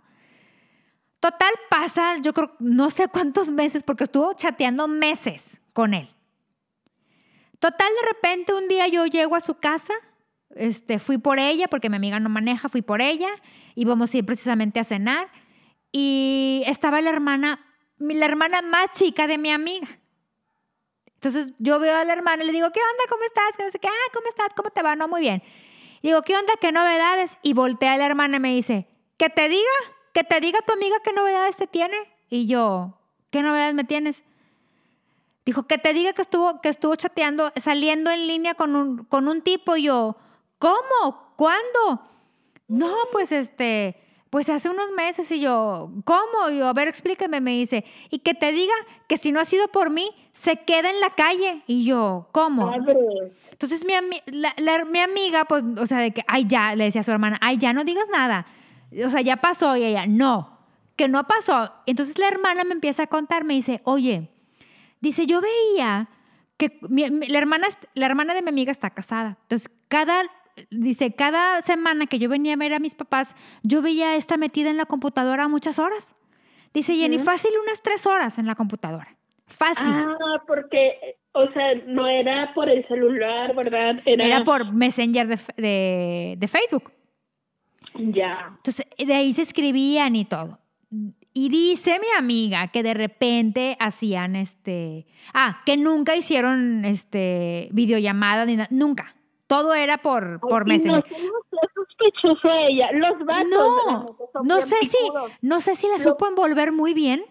[1.19, 6.07] Total pasa, yo creo, no sé cuántos meses, porque estuvo chateando meses con él.
[7.59, 9.93] Total, de repente un día yo llego a su casa,
[10.55, 13.27] este, fui por ella, porque mi amiga no maneja, fui por ella,
[13.75, 15.27] íbamos a ir precisamente a cenar
[15.91, 17.65] y estaba la hermana,
[17.97, 19.87] la hermana más chica de mi amiga.
[21.15, 23.03] Entonces yo veo a la hermana y le digo, ¿qué onda?
[23.09, 23.57] ¿Cómo estás?
[23.57, 24.49] Que no sé qué, ah, ¿cómo estás?
[24.55, 24.95] ¿Cómo te va?
[24.95, 25.41] No, muy bien.
[26.03, 26.53] Digo, ¿qué onda?
[26.61, 27.37] ¿Qué novedades?
[27.41, 29.63] Y voltea a la hermana y me dice, ¿que te diga?
[30.13, 31.97] ¿Que te diga tu amiga qué novedades te tiene?
[32.29, 32.99] Y yo,
[33.31, 34.23] ¿qué novedades me tienes?
[35.43, 39.27] Dijo, que te diga que estuvo, que estuvo chateando, saliendo en línea con un, con
[39.27, 39.75] un tipo.
[39.75, 40.17] Y yo,
[40.59, 41.33] ¿cómo?
[41.35, 42.01] ¿Cuándo?
[42.67, 46.49] No, pues este, pues hace unos meses y yo, ¿cómo?
[46.51, 48.73] Y yo, a ver, explíqueme, me dice, y que te diga
[49.07, 51.63] que si no ha sido por mí, se queda en la calle.
[51.67, 52.71] Y yo, ¿cómo?
[53.51, 53.93] Entonces mi,
[54.91, 57.57] mi amiga, pues, o sea, de que, ay, ya, le decía a su hermana, ay,
[57.57, 58.45] ya no digas nada.
[59.05, 59.75] O sea, ya pasó.
[59.77, 60.59] Y ella, no,
[60.95, 61.73] que no pasó.
[61.85, 64.29] Entonces la hermana me empieza a contar, me dice, oye,
[64.99, 66.09] dice, yo veía
[66.57, 69.37] que la, hermana, la hermana de mi amiga está casada.
[69.43, 70.23] Entonces, cada
[70.69, 74.69] dice, cada semana que yo venía a ver a mis papás, yo veía esta metida
[74.69, 76.13] en la computadora muchas horas.
[76.73, 79.15] Dice Jenny, fácil unas tres horas en la computadora.
[79.47, 79.87] Fácil.
[79.87, 84.01] Ah, porque, o sea, no era por el celular, ¿verdad?
[84.05, 86.91] Era, por Messenger de, de, Facebook.
[87.95, 88.53] Ya.
[88.57, 90.59] Entonces, de ahí se escribían y todo.
[91.33, 95.05] Y dice mi amiga que de repente hacían este.
[95.33, 98.69] Ah, que nunca hicieron este videollamada ni nada.
[98.71, 99.16] Nunca.
[99.47, 101.03] Todo era por, por Messenger.
[101.09, 102.89] No sospechoso ella.
[102.93, 103.47] Los vatos.
[103.49, 104.97] No, no sé si,
[105.41, 107.23] no sé si la Lo- supo envolver muy bien.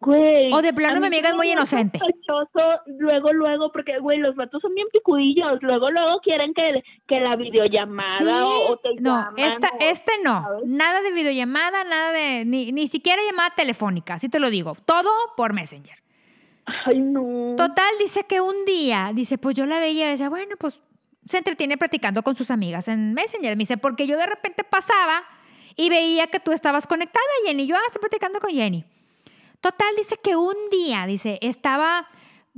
[0.00, 0.52] Güey.
[0.52, 2.00] O de plano mi amiga es muy inocente.
[2.00, 5.52] sospechoso luego, luego, porque, güey, los vatos son bien picudillos.
[5.60, 9.76] Luego, luego quieren que, que la videollamada Sí, o, o te no, llaman, esta, o-
[9.78, 10.62] este no, ¿sabes?
[10.66, 15.08] nada de videollamada, nada de, ni, ni siquiera llamada telefónica, así te lo digo, todo
[15.36, 15.96] por Messenger.
[16.84, 17.54] Ay, no.
[17.56, 20.80] Total, dice que un día, dice, pues yo la veía y decía, bueno, pues
[21.28, 23.56] se entretiene platicando con sus amigas en Messenger.
[23.56, 25.22] Me dice, porque yo de repente pasaba
[25.76, 27.66] y veía que tú estabas conectada, Jenny.
[27.66, 28.84] Yo, ah, estoy platicando con Jenny.
[29.60, 32.08] Total, dice que un día, dice, estaba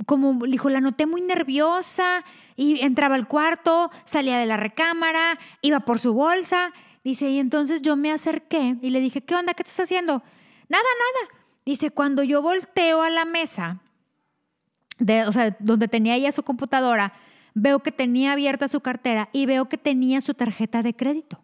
[0.05, 5.81] como, dijo, la noté muy nerviosa y entraba al cuarto, salía de la recámara, iba
[5.81, 6.73] por su bolsa.
[7.03, 9.53] Dice, y entonces yo me acerqué y le dije, ¿qué onda?
[9.53, 10.23] ¿Qué estás haciendo?
[10.67, 11.43] Nada, nada.
[11.65, 13.79] Dice, cuando yo volteo a la mesa,
[14.97, 17.13] de, o sea, donde tenía ella su computadora,
[17.55, 21.41] veo que tenía abierta su cartera y veo que tenía su tarjeta de crédito.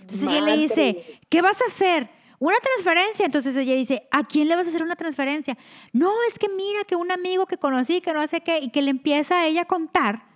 [0.00, 0.56] Entonces ella le Madre.
[0.56, 2.10] dice, ¿qué vas a hacer?
[2.38, 3.26] Una transferencia.
[3.26, 5.56] Entonces ella dice, ¿a quién le vas a hacer una transferencia?
[5.92, 8.82] No, es que mira que un amigo que conocí, que no sé qué, y que
[8.82, 10.26] le empieza a ella a contar.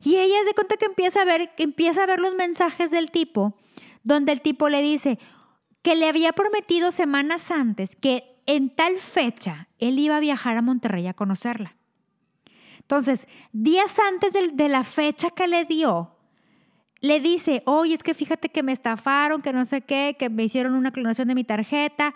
[0.00, 3.10] Y ella se cuenta que empieza a ver, que empieza a ver los mensajes del
[3.10, 3.56] tipo,
[4.02, 5.18] donde el tipo le dice
[5.82, 10.62] que le había prometido semanas antes que en tal fecha él iba a viajar a
[10.62, 11.76] Monterrey a conocerla.
[12.84, 16.10] Entonces, días antes de, la fecha que le dio,
[17.00, 20.44] le dice, oye, es que fíjate que me estafaron, que no sé qué, que me
[20.44, 22.14] hicieron una clonación de mi tarjeta,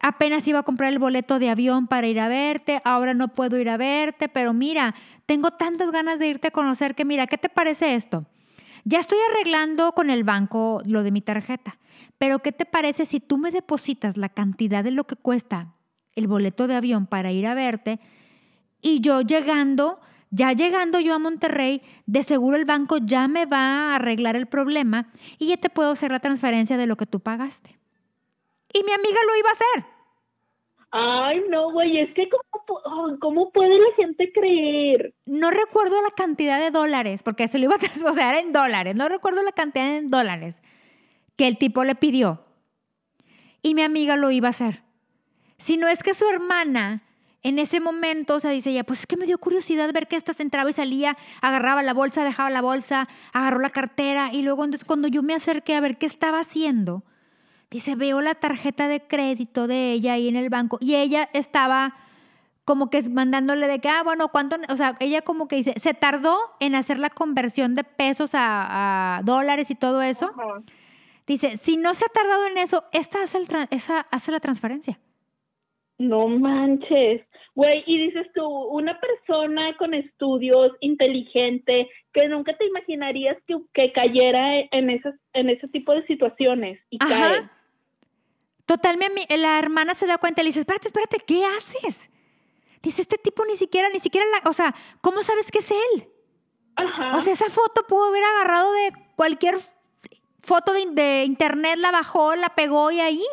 [0.00, 3.58] apenas iba a comprar el boleto de avión para ir a verte, ahora no puedo
[3.58, 4.94] ir a verte, pero mira,
[5.26, 8.24] tengo tantas ganas de irte a conocer que mira, ¿qué te parece esto?
[8.84, 11.76] Ya estoy arreglando con el banco lo de mi tarjeta,
[12.16, 15.74] pero ¿qué te parece si tú me depositas la cantidad de lo que cuesta
[16.14, 18.00] el boleto de avión para ir a verte
[18.80, 20.00] y yo llegando,
[20.30, 24.46] ya llegando yo a Monterrey, de seguro el banco ya me va a arreglar el
[24.46, 27.78] problema y ya te puedo hacer la transferencia de lo que tú pagaste?
[28.72, 29.98] Y mi amiga lo iba a hacer.
[30.90, 35.14] Ay, no, güey, es que ¿cómo, ¿cómo puede la gente creer?
[35.26, 38.52] No recuerdo la cantidad de dólares, porque se lo iba a o sea, era en
[38.52, 38.96] dólares.
[38.96, 40.60] No recuerdo la cantidad de dólares
[41.36, 42.44] que el tipo le pidió.
[43.62, 44.82] Y mi amiga lo iba a hacer.
[45.58, 47.02] Si no es que su hermana
[47.42, 50.16] en ese momento, o sea, dice ella, pues es que me dio curiosidad ver que
[50.16, 54.42] esta se entraba y salía, agarraba la bolsa, dejaba la bolsa, agarró la cartera y
[54.42, 57.04] luego entonces cuando yo me acerqué a ver qué estaba haciendo,
[57.70, 61.94] dice, veo la tarjeta de crédito de ella ahí en el banco y ella estaba
[62.64, 64.56] como que mandándole de que, ah, bueno, ¿cuánto?
[64.68, 69.16] O sea, ella como que dice, se tardó en hacer la conversión de pesos a,
[69.16, 70.30] a dólares y todo eso.
[71.26, 74.98] Dice, si no se ha tardado en eso, esta hace, el esa hace la transferencia.
[75.98, 77.22] No manches.
[77.58, 83.92] Güey, y dices tú, una persona con estudios, inteligente, que nunca te imaginarías que, que
[83.92, 87.10] cayera en, esas, en ese tipo de situaciones y cae.
[87.10, 87.52] Ajá.
[88.64, 92.08] Total, mi ami- la hermana se da cuenta y le dice, espérate, espérate, ¿qué haces?
[92.80, 96.08] Dice, este tipo ni siquiera, ni siquiera la, o sea, ¿cómo sabes que es él?
[96.76, 97.16] Ajá.
[97.16, 99.56] O sea, esa foto pudo haber agarrado de cualquier
[100.44, 103.24] foto de, de internet, la bajó, la pegó y ahí.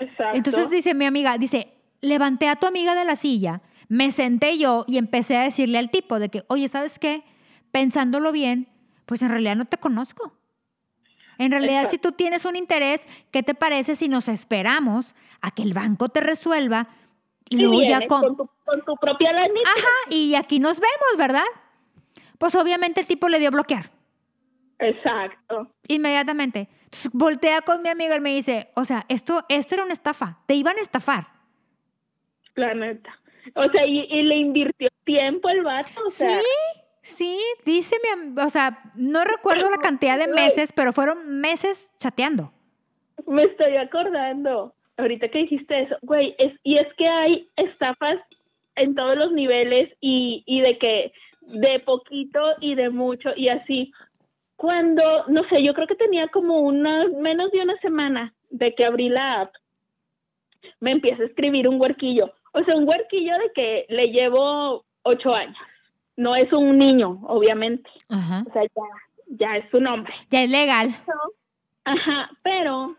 [0.00, 0.36] Exacto.
[0.36, 4.84] Entonces dice mi amiga, dice, levanté a tu amiga de la silla, me senté yo
[4.86, 7.24] y empecé a decirle al tipo de que, oye, ¿sabes qué?
[7.70, 8.68] Pensándolo bien,
[9.06, 10.32] pues en realidad no te conozco.
[11.38, 11.90] En realidad, Exacto.
[11.90, 16.08] si tú tienes un interés, ¿qué te parece si nos esperamos a que el banco
[16.08, 16.88] te resuelva
[17.48, 18.22] y Y luego ya vienes con...
[18.22, 19.70] con tu, con tu propia lanita.
[19.76, 21.44] Ajá, y aquí nos vemos, ¿verdad?
[22.38, 23.90] Pues obviamente el tipo le dio bloquear
[24.80, 25.72] Exacto.
[25.88, 26.68] inmediatamente.
[26.84, 30.38] Entonces voltea con mi amiga y me dice, o sea, esto, esto era una estafa,
[30.46, 31.28] te iban a estafar.
[32.58, 33.16] La neta.
[33.54, 36.40] O sea, y, y le invirtió tiempo el vato, o sea.
[36.40, 36.46] sí,
[37.02, 42.52] sí, dice mi o sea, no recuerdo la cantidad de meses, pero fueron meses chateando.
[43.26, 48.16] Me estoy acordando, ahorita que dijiste eso, güey, es, y es que hay estafas
[48.74, 53.92] en todos los niveles y, y de que de poquito y de mucho y así.
[54.56, 58.84] Cuando, no sé, yo creo que tenía como una, menos de una semana de que
[58.84, 59.52] abrí la app,
[60.80, 62.32] me empieza a escribir un huerquillo.
[62.52, 65.56] O sea, un huerquillo de que le llevo ocho años.
[66.16, 67.88] No es un niño, obviamente.
[68.08, 68.44] Ajá.
[68.48, 68.82] O sea, ya,
[69.28, 70.12] ya es su nombre.
[70.30, 70.96] Ya es legal.
[71.84, 72.96] Ajá, pero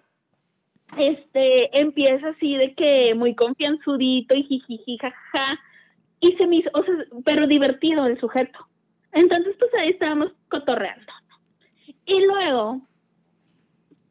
[0.97, 5.59] este empieza así de que muy confianzudito y jijiji jaja
[6.21, 8.59] y se me hizo, o sea, pero divertido el sujeto.
[9.11, 11.11] Entonces pues ahí estábamos cotorreando.
[12.05, 12.81] Y luego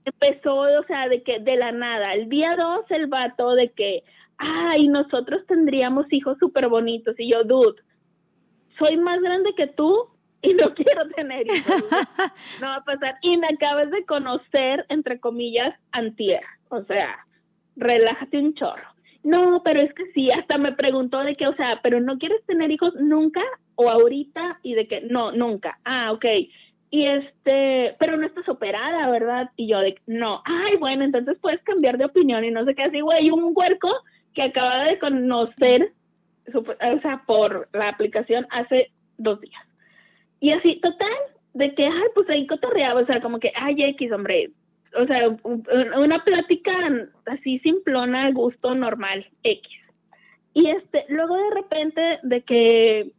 [0.05, 4.03] empezó, o sea, de que de la nada, el día dos el vato de que,
[4.39, 7.15] ay, nosotros tendríamos hijos súper bonitos.
[7.19, 7.83] Y yo, dude,
[8.79, 10.09] soy más grande que tú
[10.43, 11.85] y no quiero tener hijos.
[12.61, 13.17] no va a pasar.
[13.23, 16.43] Y me acabas de conocer, entre comillas, antier.
[16.69, 17.27] O sea,
[17.77, 18.89] relájate un chorro.
[19.25, 22.45] No, pero es que sí, hasta me preguntó de que, o sea, pero no quieres
[22.47, 23.43] tener hijos nunca
[23.75, 25.79] o ahorita y de que no, nunca.
[25.85, 26.25] Ah, ok.
[26.91, 29.51] Y este, pero no estás operada, ¿verdad?
[29.57, 32.85] Y yo de, no, ay, bueno, entonces puedes cambiar de opinión y no sé qué
[32.85, 33.91] así, güey, un huerco
[34.39, 35.93] que acaba de conocer,
[36.55, 39.61] o sea, por la aplicación hace dos días.
[40.39, 41.19] Y así, total,
[41.55, 44.53] de que, ay, pues ahí cotorreaba, o sea, como que, ay, X, hombre,
[44.97, 45.37] o sea,
[45.99, 46.71] una plática
[47.27, 49.69] así simplona, gusto normal, X.
[50.55, 53.11] Y este, luego de repente, de que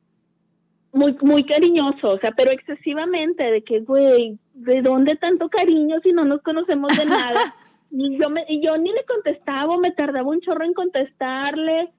[0.94, 6.14] muy, muy cariñoso, o sea, pero excesivamente, de que, güey, ¿de dónde tanto cariño si
[6.14, 7.56] no nos conocemos de nada?
[7.92, 11.90] y yo, me, y yo ni le contestaba, me tardaba un chorro en contestarle,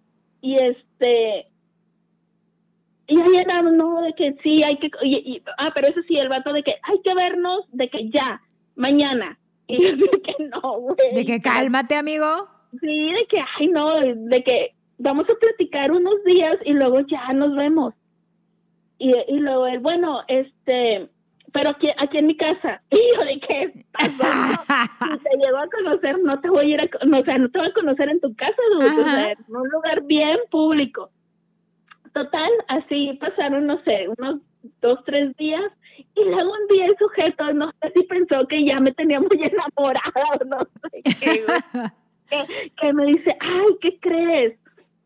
[0.41, 1.47] y este,
[3.07, 6.28] y ahí era, no, de que sí, hay que, y, ah, pero eso sí, el
[6.28, 8.41] vato de que hay que vernos, de que ya,
[8.76, 11.14] mañana, y yo de que no, güey.
[11.14, 12.49] De que cálmate, amigo.
[12.80, 17.32] Sí, de que, ay, no, de que vamos a platicar unos días y luego ya
[17.32, 17.95] nos vemos.
[18.99, 21.09] Y, y luego él, bueno, este,
[21.53, 22.82] pero aquí, aquí en mi casa.
[22.90, 24.24] Y yo de qué pasó.
[25.12, 27.51] si te llego a conocer, no te voy a ir a, no, o sea, no
[27.51, 31.11] te voy a conocer en tu casa, o sea, en un lugar bien público.
[32.12, 34.40] Total, así pasaron, no sé, unos
[34.80, 35.62] dos, tres días.
[36.14, 39.28] Y luego un día el sujeto, no sé si pensó que ya me tenía muy
[39.30, 40.59] enamorada o no
[40.90, 41.44] sé qué,
[42.30, 44.59] que, que me dice, ay, ¿qué crees?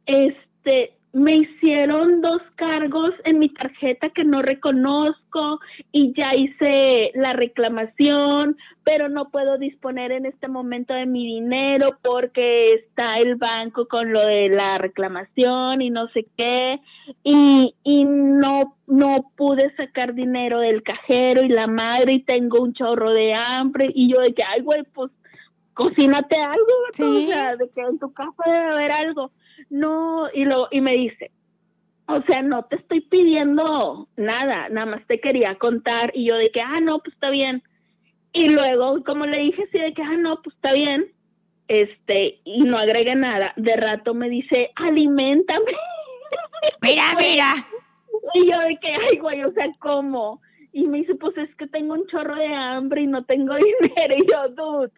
[0.06, 5.60] Este, me hicieron dos cargos en mi tarjeta que no reconozco
[5.92, 11.96] y ya hice la reclamación, pero no puedo disponer en este momento de mi dinero
[12.02, 16.80] porque está el banco con lo de la reclamación y no sé qué.
[17.22, 22.74] Y, y no no pude sacar dinero del cajero y la madre y tengo un
[22.74, 23.88] chorro de hambre.
[23.94, 25.12] Y yo de que ay güey pues
[25.74, 29.30] cocínate algo, o sea, de que en tu casa debe haber algo
[29.70, 31.30] no, y, lo, y me dice,
[32.06, 36.50] o sea, no te estoy pidiendo nada, nada más te quería contar y yo de
[36.50, 37.62] que, ah, no, pues está bien.
[38.32, 41.06] Y luego, como le dije, sí, de que, ah, no, pues está bien,
[41.68, 45.72] este, y no agregué nada, de rato me dice, alimentame.
[46.82, 47.66] Mira, mira.
[48.34, 50.40] Y yo de que, ay, güey, o sea, ¿cómo?
[50.72, 54.14] Y me dice, pues es que tengo un chorro de hambre y no tengo dinero.
[54.16, 54.92] Y yo, dude,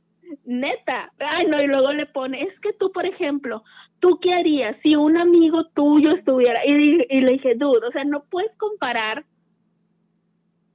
[0.44, 1.12] neta.
[1.18, 3.62] Ay, no, y luego le pone, es que tú, por ejemplo,
[4.00, 6.60] ¿tú qué harías si un amigo tuyo estuviera?
[6.66, 9.24] Y, y, le dije, dude, o sea, no puedes comparar,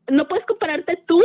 [0.10, 1.22] no puedes compararte tú,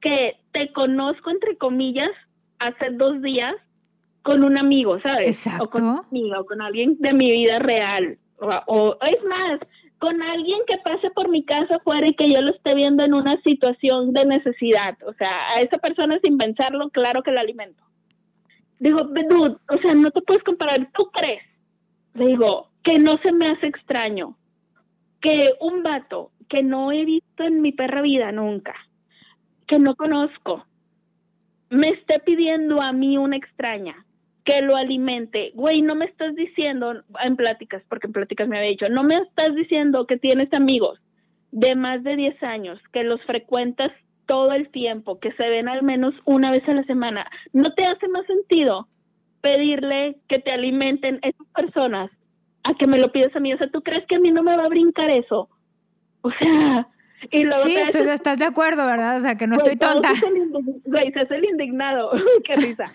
[0.00, 2.10] que te conozco, entre comillas,
[2.58, 3.54] hace dos días,
[4.22, 5.28] con un amigo, ¿sabes?
[5.28, 5.64] Exacto.
[5.64, 8.18] O con un amigo, o con alguien de mi vida real.
[8.38, 9.60] O, o, es más,
[9.98, 13.14] con alguien que pase por mi casa fuera y que yo lo esté viendo en
[13.14, 14.96] una situación de necesidad.
[15.06, 17.82] O sea, a esa persona sin pensarlo, claro que la alimento.
[18.78, 20.90] Digo, dude, o sea, no te puedes comparar.
[20.92, 21.42] ¿Tú crees?
[22.14, 24.36] Le digo, que no se me hace extraño
[25.20, 28.74] que un vato que no he visto en mi perra vida nunca,
[29.66, 30.66] que no conozco,
[31.70, 34.04] me esté pidiendo a mí una extraña
[34.44, 35.52] que lo alimente.
[35.54, 39.16] Güey, no me estás diciendo en pláticas, porque en pláticas me había dicho, no me
[39.16, 41.00] estás diciendo que tienes amigos
[41.50, 43.90] de más de 10 años, que los frecuentas
[44.26, 47.84] todo el tiempo, que se ven al menos una vez a la semana, ¿no te
[47.84, 48.88] hace más sentido
[49.40, 52.10] pedirle que te alimenten esas personas
[52.62, 53.52] a que me lo pidas a mí?
[53.52, 55.48] O sea, ¿tú crees que a mí no me va a brincar eso?
[56.22, 56.88] O sea,
[57.30, 59.18] y luego sí, estoy, estás de acuerdo, ¿verdad?
[59.18, 60.10] O sea, que no estoy tonta.
[60.84, 62.10] Güey, se hace el indignado,
[62.44, 62.92] qué risa.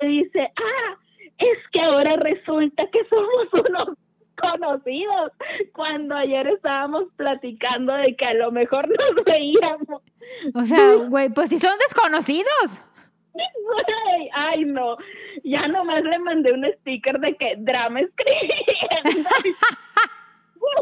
[0.00, 0.96] Y dice, ah,
[1.38, 3.98] es que ahora resulta que somos unos
[4.34, 5.32] conocidos
[5.72, 10.02] cuando ayer estábamos platicando de que a lo mejor nos veíamos.
[10.54, 12.80] O sea, güey, pues si son desconocidos.
[13.32, 14.96] Güey, ay no,
[15.42, 19.30] ya nomás le mandé un sticker de que drama escribiendo.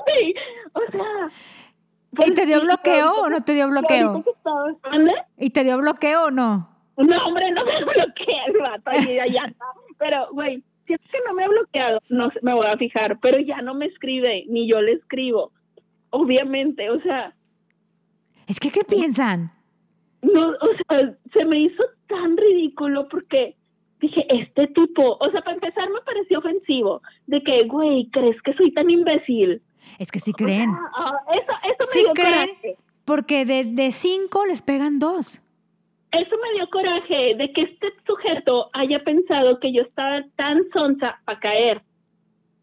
[0.06, 0.34] Güey,
[0.74, 2.26] o sea...
[2.26, 4.22] ¿Y te dio bloqueo o no te dio bloqueo?
[5.38, 6.68] ¿Y te dio bloqueo o no?
[6.96, 9.52] No, hombre, no me bloquea el vato, ya, ya,
[9.98, 10.62] pero, güey,
[10.98, 13.74] si es que no me ha bloqueado, no me voy a fijar, pero ya no
[13.74, 15.52] me escribe, ni yo le escribo.
[16.10, 17.34] Obviamente, o sea.
[18.46, 19.52] Es que, ¿qué piensan?
[20.22, 23.56] No, o sea, se me hizo tan ridículo porque
[24.00, 28.52] dije, este tipo, o sea, para empezar me pareció ofensivo, de que, güey, ¿crees que
[28.54, 29.62] soy tan imbécil?
[29.98, 30.70] Es que sí creen.
[30.94, 35.41] Ah, eso, eso me sí creen, porque de, de cinco les pegan dos
[36.12, 41.20] eso me dio coraje de que este sujeto haya pensado que yo estaba tan sonsa
[41.24, 41.82] para caer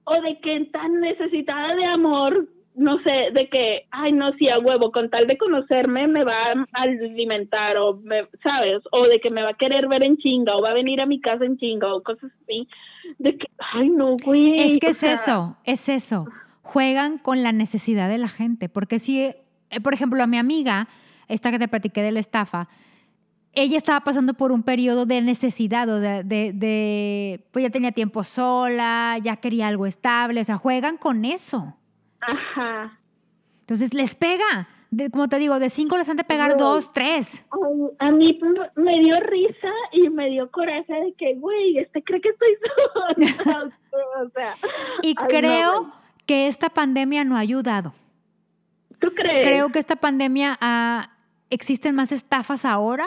[0.04, 2.48] o de que tan necesitada de amor
[2.80, 6.32] no sé, de que, ay, no, sí, a huevo, con tal de conocerme me va
[6.32, 8.82] a alimentar o, me, ¿sabes?
[8.94, 11.06] O de que me va a querer ver en chinga o va a venir a
[11.06, 12.70] mi casa en chinga o cosas así.
[13.18, 14.62] De que, ay, no, güey.
[14.62, 16.26] Es que es eso, es eso.
[16.62, 18.70] Juegan con la necesidad de la gente.
[18.70, 19.36] Porque si, eh,
[19.84, 20.88] por ejemplo, a mi amiga,
[21.28, 22.70] esta que te platiqué de la estafa,
[23.62, 27.92] ella estaba pasando por un periodo de necesidad, o de, de, de, pues ya tenía
[27.92, 31.76] tiempo sola, ya quería algo estable, o sea, juegan con eso.
[32.22, 33.00] Ajá.
[33.62, 34.68] Entonces les pega.
[34.92, 37.46] De, como te digo, de cinco les han de pegar dos, tres.
[38.00, 38.40] a mí
[38.76, 42.58] me dio risa y me dio coraje de que, güey, este cree que estoy
[43.46, 43.72] sola.
[44.26, 44.56] o sea,
[45.04, 45.92] y creo
[46.26, 47.94] que esta pandemia no ha ayudado.
[49.00, 49.44] ¿Tú crees?
[49.44, 50.58] Creo que esta pandemia
[51.52, 53.06] existen más estafas ahora.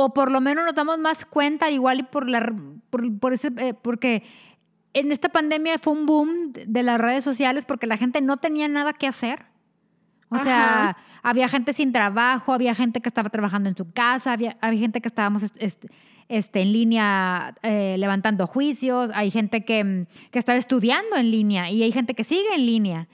[0.00, 2.54] O por lo menos nos damos más cuenta, igual y por la
[2.88, 4.22] por, por ese, eh, porque
[4.94, 8.68] en esta pandemia fue un boom de las redes sociales porque la gente no tenía
[8.68, 9.46] nada que hacer.
[10.30, 14.56] O sea, había gente sin trabajo, había gente que estaba trabajando en su casa, había,
[14.60, 15.88] había gente que estábamos este,
[16.28, 21.82] este, en línea eh, levantando juicios, hay gente que, que, estaba estudiando en línea y
[21.82, 23.08] hay gente que sigue en línea.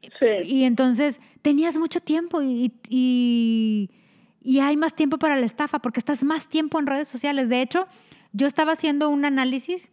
[0.00, 0.26] Sí.
[0.44, 3.90] Y entonces tenías mucho tiempo y, y,
[4.46, 7.48] y hay más tiempo para la estafa porque estás más tiempo en redes sociales.
[7.48, 7.88] De hecho,
[8.32, 9.90] yo estaba haciendo un análisis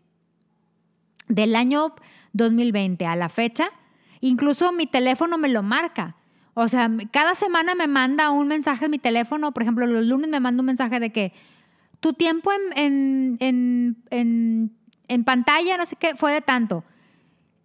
[1.28, 1.96] del año
[2.34, 3.70] 2020 a la fecha,
[4.22, 6.18] incluso mi teléfono me lo marca.
[6.54, 10.30] O sea, cada semana me manda un mensaje en mi teléfono, por ejemplo, los lunes
[10.30, 11.34] me manda un mensaje de que
[12.00, 14.72] tu tiempo en, en, en,
[15.08, 16.84] en, pantalla, no sé qué, fue de tanto.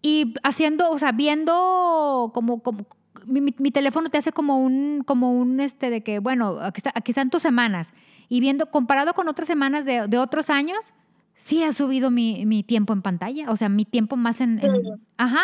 [0.00, 2.86] Y haciendo, o sea, viendo como, como
[3.28, 6.92] mi, mi, teléfono te hace como un, como un, este, de que, bueno, aquí, está,
[6.94, 7.94] aquí están tus semanas.
[8.28, 10.92] Y viendo, comparado con otras semanas de, de otros años,
[11.34, 14.58] sí ha subido mi, mi, tiempo en pantalla, o sea, mi tiempo más en...
[14.58, 15.00] en...
[15.16, 15.42] Ajá.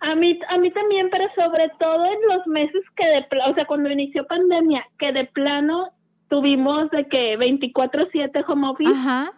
[0.00, 3.64] A mí, a mí también, pero sobre todo en los meses que de o sea,
[3.66, 5.90] cuando inició pandemia, que de plano
[6.28, 8.92] tuvimos de que 24/7 home office.
[8.92, 9.32] Ajá.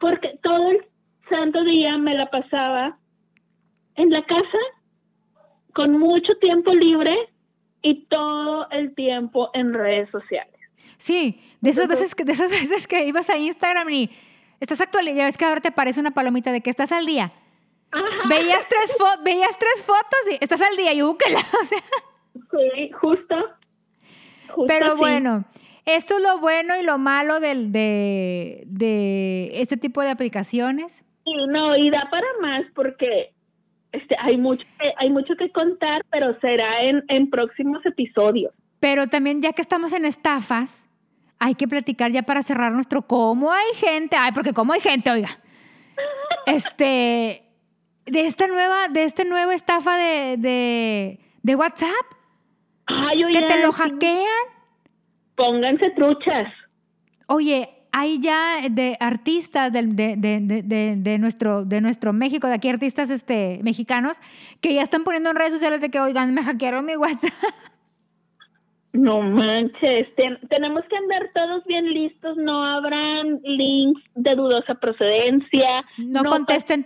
[0.00, 0.84] Porque todo el
[1.28, 2.96] santo día me la pasaba
[3.94, 4.58] en la casa
[5.80, 7.16] con mucho tiempo libre
[7.80, 10.54] y todo el tiempo en redes sociales.
[10.98, 14.10] Sí, de esas veces que de esas veces que ibas a Instagram y
[14.60, 17.32] estás actualizado, ya ves que ahora te parece una palomita de que estás al día.
[17.92, 18.04] Ajá.
[18.28, 21.40] Veías tres, veías tres fotos y estás al día y búsquela.
[21.62, 21.82] O sea.
[22.32, 23.34] Sí, justo.
[24.48, 24.98] justo Pero sí.
[24.98, 25.44] bueno,
[25.86, 31.02] esto es lo bueno y lo malo del, de, de este tipo de aplicaciones.
[31.24, 33.32] Y no, y da para más porque
[33.92, 38.52] este, hay, mucho que, hay mucho que contar, pero será en, en próximos episodios.
[38.78, 40.84] Pero también ya que estamos en estafas,
[41.38, 45.10] hay que platicar ya para cerrar nuestro cómo hay gente, ay, porque cómo hay gente,
[45.10, 45.30] oiga.
[46.46, 47.42] Este,
[48.06, 52.06] de esta nueva, de este nueva estafa de, de, de WhatsApp.
[52.86, 54.26] Ay, que te lo hackean.
[55.34, 56.52] Pónganse truchas.
[57.26, 62.68] Oye, hay ya de artistas de, de, de, de, nuestro, de nuestro México, de aquí
[62.68, 64.18] artistas este, mexicanos,
[64.60, 67.32] que ya están poniendo en redes sociales de que, oigan, me hackearon mi WhatsApp.
[68.92, 75.84] No manches, Ten, tenemos que andar todos bien listos, no habrán links de dudosa procedencia.
[75.98, 76.84] No, no contesten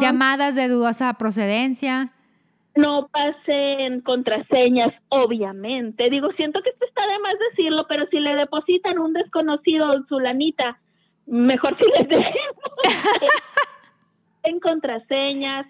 [0.00, 2.12] llamadas de dudosa procedencia.
[2.74, 6.08] No pasen contraseñas, obviamente.
[6.08, 10.18] Digo, siento que esto está de más decirlo, pero si le depositan un desconocido su
[10.18, 10.78] lanita,
[11.26, 12.64] mejor si les dejemos
[14.44, 15.66] en contraseñas.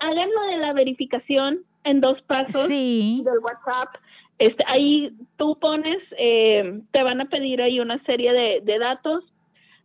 [0.00, 3.22] Hagan lo de la verificación en dos pasos sí.
[3.24, 3.94] del WhatsApp.
[4.38, 9.24] Este, ahí tú pones, eh, te van a pedir ahí una serie de, de, datos,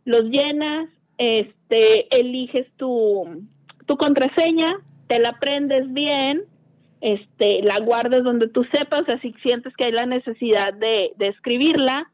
[0.04, 0.88] los llenas,
[1.18, 3.46] este, eliges tu,
[3.86, 4.76] tu contraseña,
[5.10, 6.42] te la aprendes bien,
[7.00, 11.10] este, la guardas donde tú sepas, o sea, si sientes que hay la necesidad de,
[11.16, 12.08] de escribirla,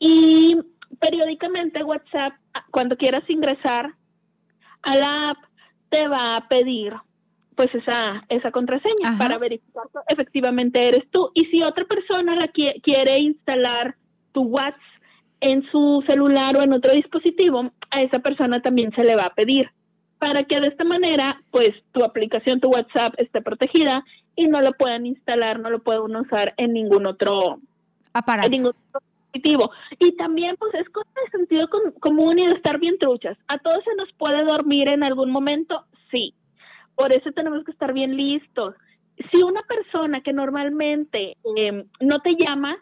[0.00, 0.56] y
[0.98, 2.32] periódicamente WhatsApp,
[2.72, 3.92] cuando quieras ingresar
[4.82, 5.38] a la app,
[5.90, 6.92] te va a pedir
[7.54, 9.18] pues esa, esa contraseña Ajá.
[9.18, 11.30] para verificar que efectivamente eres tú.
[11.34, 13.94] Y si otra persona la qui quiere instalar
[14.32, 14.80] tu WhatsApp
[15.40, 19.34] en su celular o en otro dispositivo, a esa persona también se le va a
[19.34, 19.70] pedir
[20.24, 24.04] para que de esta manera, pues tu aplicación, tu WhatsApp esté protegida
[24.36, 27.58] y no lo puedan instalar, no lo puedan usar en ningún otro
[28.12, 28.46] aparato.
[28.46, 29.00] En ningún otro
[29.32, 29.70] dispositivo.
[29.98, 31.68] Y también, pues es cosa de sentido
[32.00, 33.36] común y de estar bien truchas.
[33.48, 36.34] A todos se nos puede dormir en algún momento, sí
[36.94, 38.74] por eso tenemos que estar bien listos.
[39.30, 42.76] Si una persona que normalmente eh, no te llama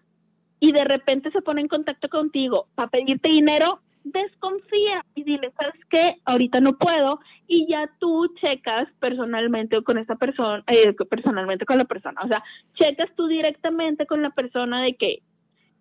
[0.60, 5.81] y de repente se pone en contacto contigo para pedirte dinero, desconfía y dile, ¿sabes
[5.91, 6.16] qué?
[6.24, 11.85] Ahorita no puedo y ya tú checas personalmente con esa persona, eh, personalmente con la
[11.85, 12.43] persona, o sea,
[12.74, 15.23] checas tú directamente con la persona de que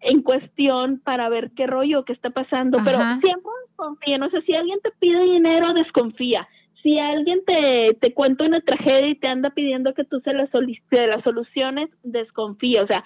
[0.01, 4.55] en cuestión para ver qué rollo, qué está pasando, pero siempre desconfía, no sé, si
[4.55, 6.47] alguien te pide dinero, desconfía.
[6.81, 10.47] Si alguien te, te cuenta una tragedia y te anda pidiendo que tú se la,
[10.47, 12.81] se la soluciones, desconfía.
[12.81, 13.03] O sea,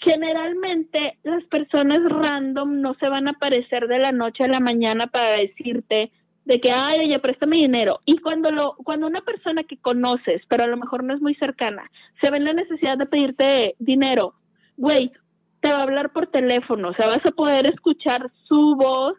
[0.00, 5.06] generalmente las personas random no se van a aparecer de la noche a la mañana
[5.06, 6.10] para decirte
[6.44, 8.00] de que, ay, oye, préstame dinero.
[8.06, 11.34] Y cuando, lo, cuando una persona que conoces, pero a lo mejor no es muy
[11.34, 11.90] cercana,
[12.20, 14.34] se ve en la necesidad de pedirte dinero,
[14.76, 15.12] güey,
[15.60, 19.14] te va a hablar por teléfono, o sea, vas a poder escuchar su voz,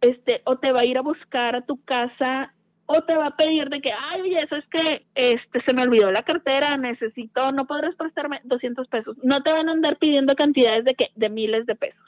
[0.00, 2.52] este, o te va a ir a buscar a tu casa
[2.86, 5.82] o te va a pedir de que, ay, oye, eso es que este, se me
[5.82, 9.16] olvidó la cartera, necesito, no podrás prestarme 200 pesos.
[9.22, 12.00] No te van a andar pidiendo cantidades de que de miles de pesos.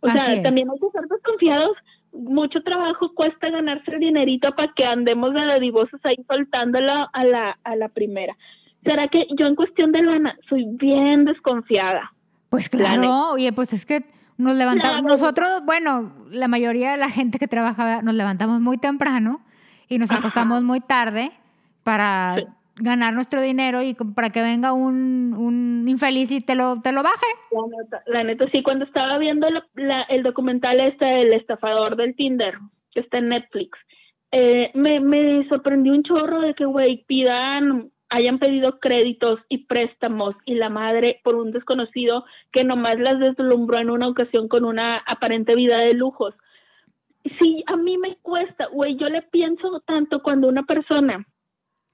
[0.00, 1.76] O sea, también hay que ser desconfiados.
[2.12, 7.58] Mucho trabajo cuesta ganarse el dinerito para que andemos de dadivosos ahí soltándolo a la,
[7.64, 8.36] a la primera.
[8.84, 12.12] ¿Será que yo en cuestión de lana soy bien desconfiada?
[12.48, 14.04] Pues claro, oye, pues es que
[14.38, 19.42] nos levantamos, nosotros, bueno, la mayoría de la gente que trabaja nos levantamos muy temprano
[19.90, 21.32] y nos acostamos muy tarde
[21.82, 22.36] para
[22.76, 27.02] ganar nuestro dinero y para que venga un, un infeliz y te lo, te lo
[27.02, 27.26] baje.
[28.06, 29.48] La neta, sí, cuando estaba viendo
[30.08, 32.54] el documental este, El estafador del Tinder,
[32.92, 33.76] que está en Netflix,
[34.30, 40.36] eh, me, me sorprendió un chorro de que, güey, pidan, hayan pedido créditos y préstamos
[40.44, 45.02] y la madre por un desconocido que nomás las deslumbró en una ocasión con una
[45.04, 46.34] aparente vida de lujos
[47.38, 51.26] sí, a mí me cuesta, güey, yo le pienso tanto cuando una persona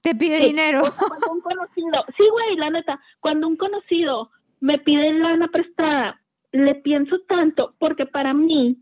[0.07, 0.83] te pide dinero.
[0.97, 4.31] Cuando un conocido, sí, güey, la neta, cuando un conocido
[4.61, 6.21] me pide lana prestada,
[6.51, 8.81] le pienso tanto porque para mí,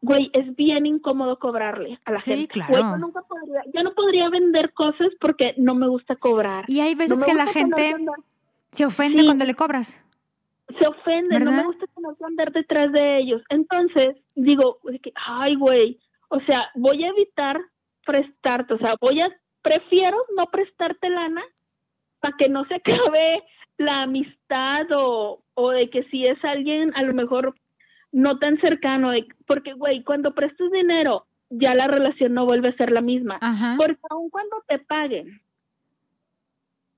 [0.00, 2.54] güey, es bien incómodo cobrarle a la sí, gente.
[2.54, 2.74] Claro.
[2.74, 6.64] yo, nunca podría, yo no podría vender cosas porque no me gusta cobrar.
[6.66, 7.96] Y hay veces que la gente
[8.72, 9.96] se ofende cuando le cobras
[10.82, 13.42] se ofende, no me gusta que andar detrás de ellos.
[13.48, 14.78] Entonces, digo,
[15.14, 15.98] ay, güey,
[16.28, 17.60] o sea, voy a evitar
[18.04, 19.28] prestarte, o sea, voy a,
[19.62, 21.42] prefiero no prestarte lana
[22.20, 22.74] para que no se
[23.10, 23.44] acabe
[23.78, 27.54] la amistad o, o de que si es alguien a lo mejor
[28.12, 32.76] no tan cercano, de, porque, güey, cuando prestas dinero, ya la relación no vuelve a
[32.76, 33.38] ser la misma.
[33.76, 35.40] Porque aun cuando te paguen,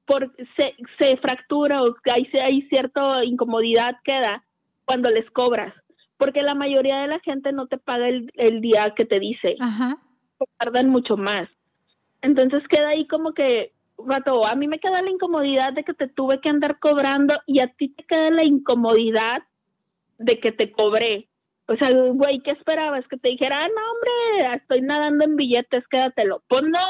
[0.07, 4.45] por, se, se fractura o hay, hay cierta incomodidad queda
[4.85, 5.75] cuando les cobras,
[6.17, 9.57] porque la mayoría de la gente no te paga el, el día que te dice,
[9.61, 9.99] Ajá.
[10.59, 11.49] tardan mucho más.
[12.23, 16.09] Entonces queda ahí como que, vato, a mí me queda la incomodidad de que te
[16.09, 19.43] tuve que andar cobrando y a ti te queda la incomodidad
[20.19, 21.29] de que te cobré.
[21.67, 23.07] O sea, güey, ¿qué esperabas?
[23.09, 26.43] Que te dijera, ah, no, hombre, estoy nadando en billetes, quédatelo.
[26.49, 26.87] Pues no.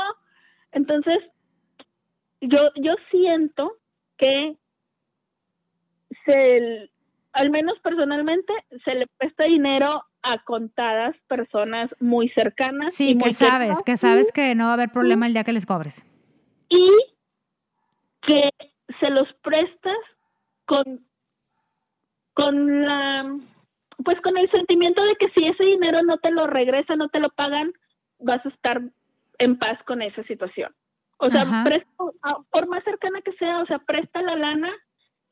[0.72, 1.18] Entonces,
[2.48, 3.76] yo, yo siento
[4.16, 4.56] que
[6.24, 6.90] se,
[7.32, 8.52] al menos personalmente,
[8.84, 12.94] se le presta dinero a contadas personas muy cercanas.
[12.94, 15.66] Sí, que sabes, que sabes que no va a haber problema el día que les
[15.66, 16.04] cobres.
[16.68, 16.88] Y
[18.22, 18.48] que
[19.00, 19.98] se los prestas
[20.64, 21.06] con,
[22.32, 23.36] con la,
[24.02, 27.20] pues con el sentimiento de que si ese dinero no te lo regresa, no te
[27.20, 27.72] lo pagan,
[28.18, 28.80] vas a estar
[29.38, 30.74] en paz con esa situación.
[31.24, 31.64] O sea,
[32.50, 34.70] por más cercana que sea, o sea, presta la lana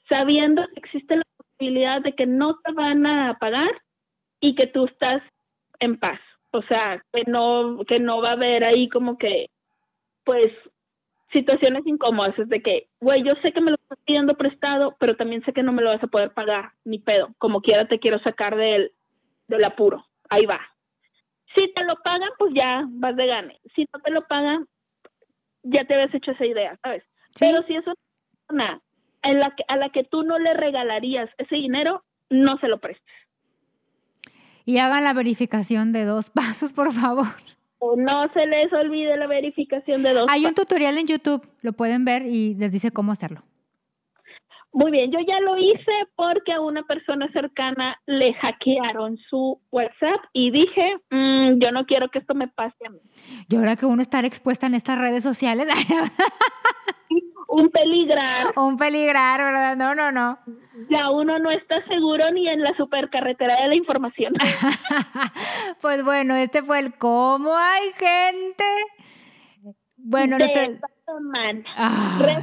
[0.09, 3.70] sabiendo que existe la posibilidad de que no te van a pagar
[4.40, 5.23] y que tú estás
[5.81, 6.19] en paz.
[6.51, 9.51] O sea, que no, que no va a haber ahí como que,
[10.24, 10.51] pues,
[11.31, 12.39] situaciones incómodas.
[12.39, 15.52] Es de que, güey, yo sé que me lo estás pidiendo prestado, pero también sé
[15.52, 17.35] que no me lo vas a poder pagar, ni pedo.
[17.36, 18.93] Como quiera te quiero sacar del,
[19.47, 20.06] del apuro.
[20.31, 20.60] Ahí va.
[21.55, 23.60] Si te lo pagan, pues ya vas de gane.
[23.74, 24.66] Si no te lo pagan,
[25.62, 27.02] ya te habías hecho esa idea, ¿sabes?
[27.39, 27.94] Pero si es una
[28.47, 28.80] persona
[29.22, 32.78] en la que, a la que tú no le regalarías ese dinero, no se lo
[32.80, 33.05] prestes.
[34.64, 37.26] Y hagan la verificación de dos pasos, por favor.
[37.97, 42.05] no se les olvide la verificación de dos Hay un tutorial en YouTube, lo pueden
[42.05, 43.43] ver y les dice cómo hacerlo.
[44.74, 50.24] Muy bien, yo ya lo hice porque a una persona cercana le hackearon su WhatsApp
[50.32, 52.99] y dije, mm, yo no quiero que esto me pase a mí.
[53.49, 55.69] Y ahora que uno está expuesta en estas redes sociales.
[57.49, 58.55] un peligrar.
[58.57, 59.77] Un peligrar, ¿verdad?
[59.77, 60.39] No, no, no.
[60.89, 64.32] Ya uno no está seguro ni en la supercarretera de la información.
[65.82, 68.65] pues bueno, este fue el cómo hay gente.
[69.97, 70.81] Bueno, de Redes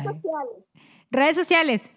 [0.03, 0.63] sociales.
[1.09, 1.89] Redes sociales.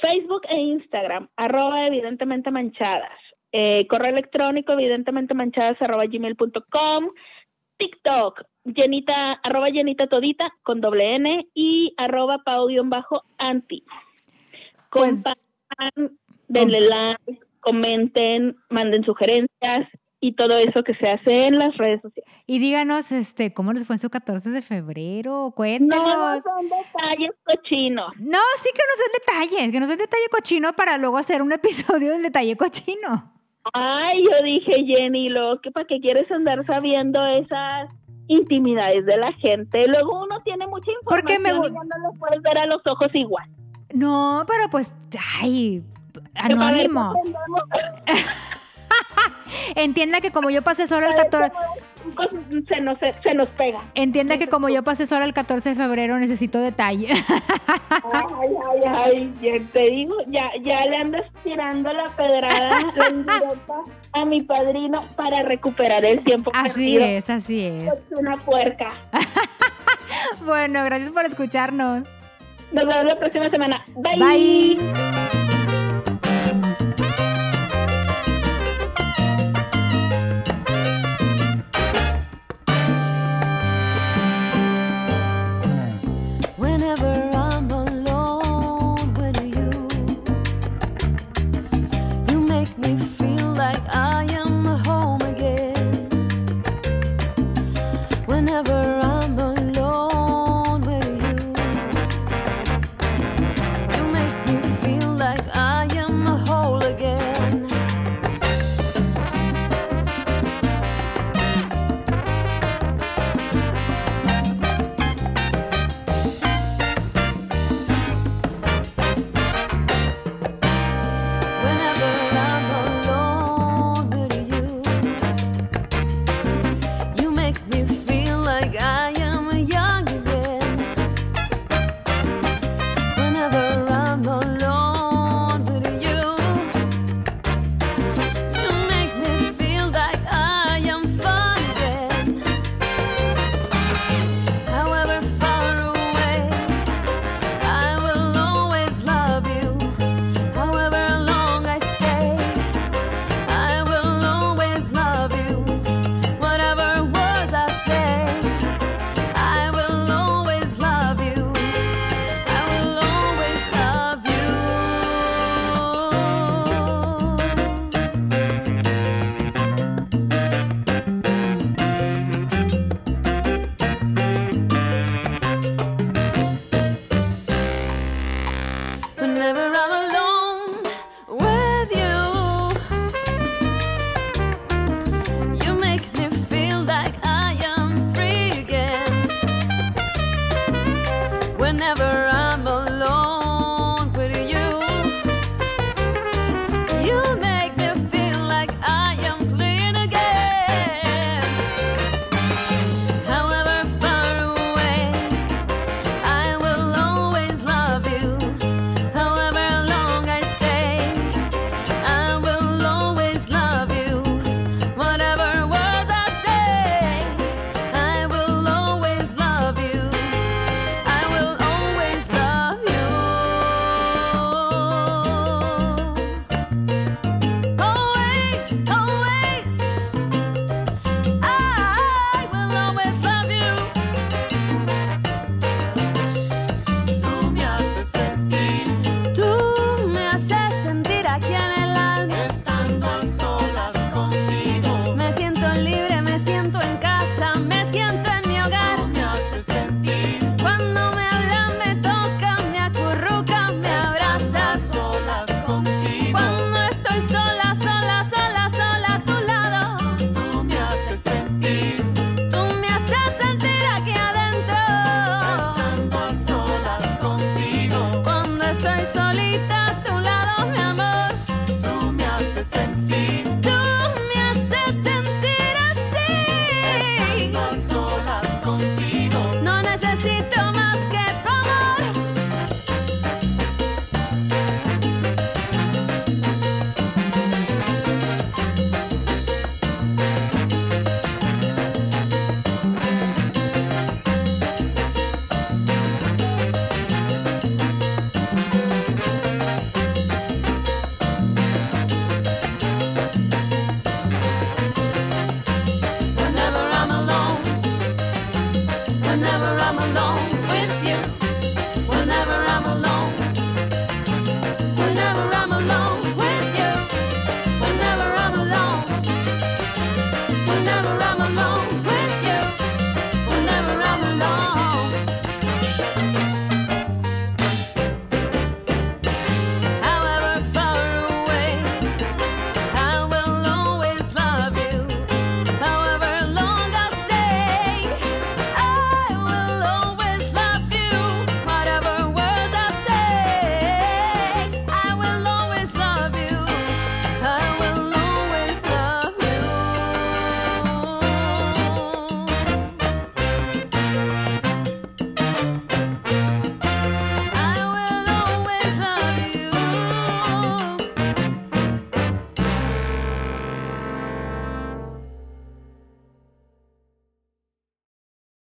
[0.00, 3.12] Facebook e Instagram, arroba evidentemente manchadas.
[3.50, 7.08] eh, correo electrónico, evidentemente manchadas arroba gmail.com,
[7.78, 8.42] TikTok,
[8.74, 13.82] Jenita, arroba Jenita Todita con doble N y arroba bajo anti
[14.90, 16.18] Pues- Compartan,
[16.48, 19.88] denle like, comenten, manden sugerencias
[20.20, 22.30] y todo eso que se hace en las redes sociales.
[22.46, 25.44] Y díganos, este, ¿cómo les fue en su 14 de febrero?
[25.44, 26.42] No Cuéntenos.
[26.42, 28.12] son detalles cochinos.
[28.18, 29.12] No, sí que nos den
[29.52, 33.32] detalles, que nos den detalle cochino para luego hacer un episodio del detalle cochino.
[33.74, 37.90] Ay, yo dije, Jenny, lo que para qué quieres andar sabiendo esas
[38.28, 39.86] intimidades de la gente.
[39.86, 42.80] Luego uno tiene mucha Porque información me y ya no lo puedes ver a los
[42.90, 43.48] ojos igual.
[43.92, 44.92] No, pero pues,
[45.40, 45.82] ay,
[46.34, 47.14] anónimo.
[49.74, 51.52] Entienda que como yo pasé solo el 14,
[52.68, 53.80] se nos, se nos pega.
[53.94, 57.08] entienda que como yo pasé solo el 14 de febrero necesito detalle.
[57.10, 63.42] Ay, ay, ay, ya te digo, ya, ya le andas tirando la pedrada, la
[64.20, 67.04] a mi padrino para recuperar el tiempo Así perdido.
[67.04, 67.84] es, así es.
[67.84, 68.88] Es una puerca.
[70.44, 72.04] Bueno, gracias por escucharnos.
[72.72, 73.84] Nos vemos la próxima semana.
[73.94, 74.78] Bye.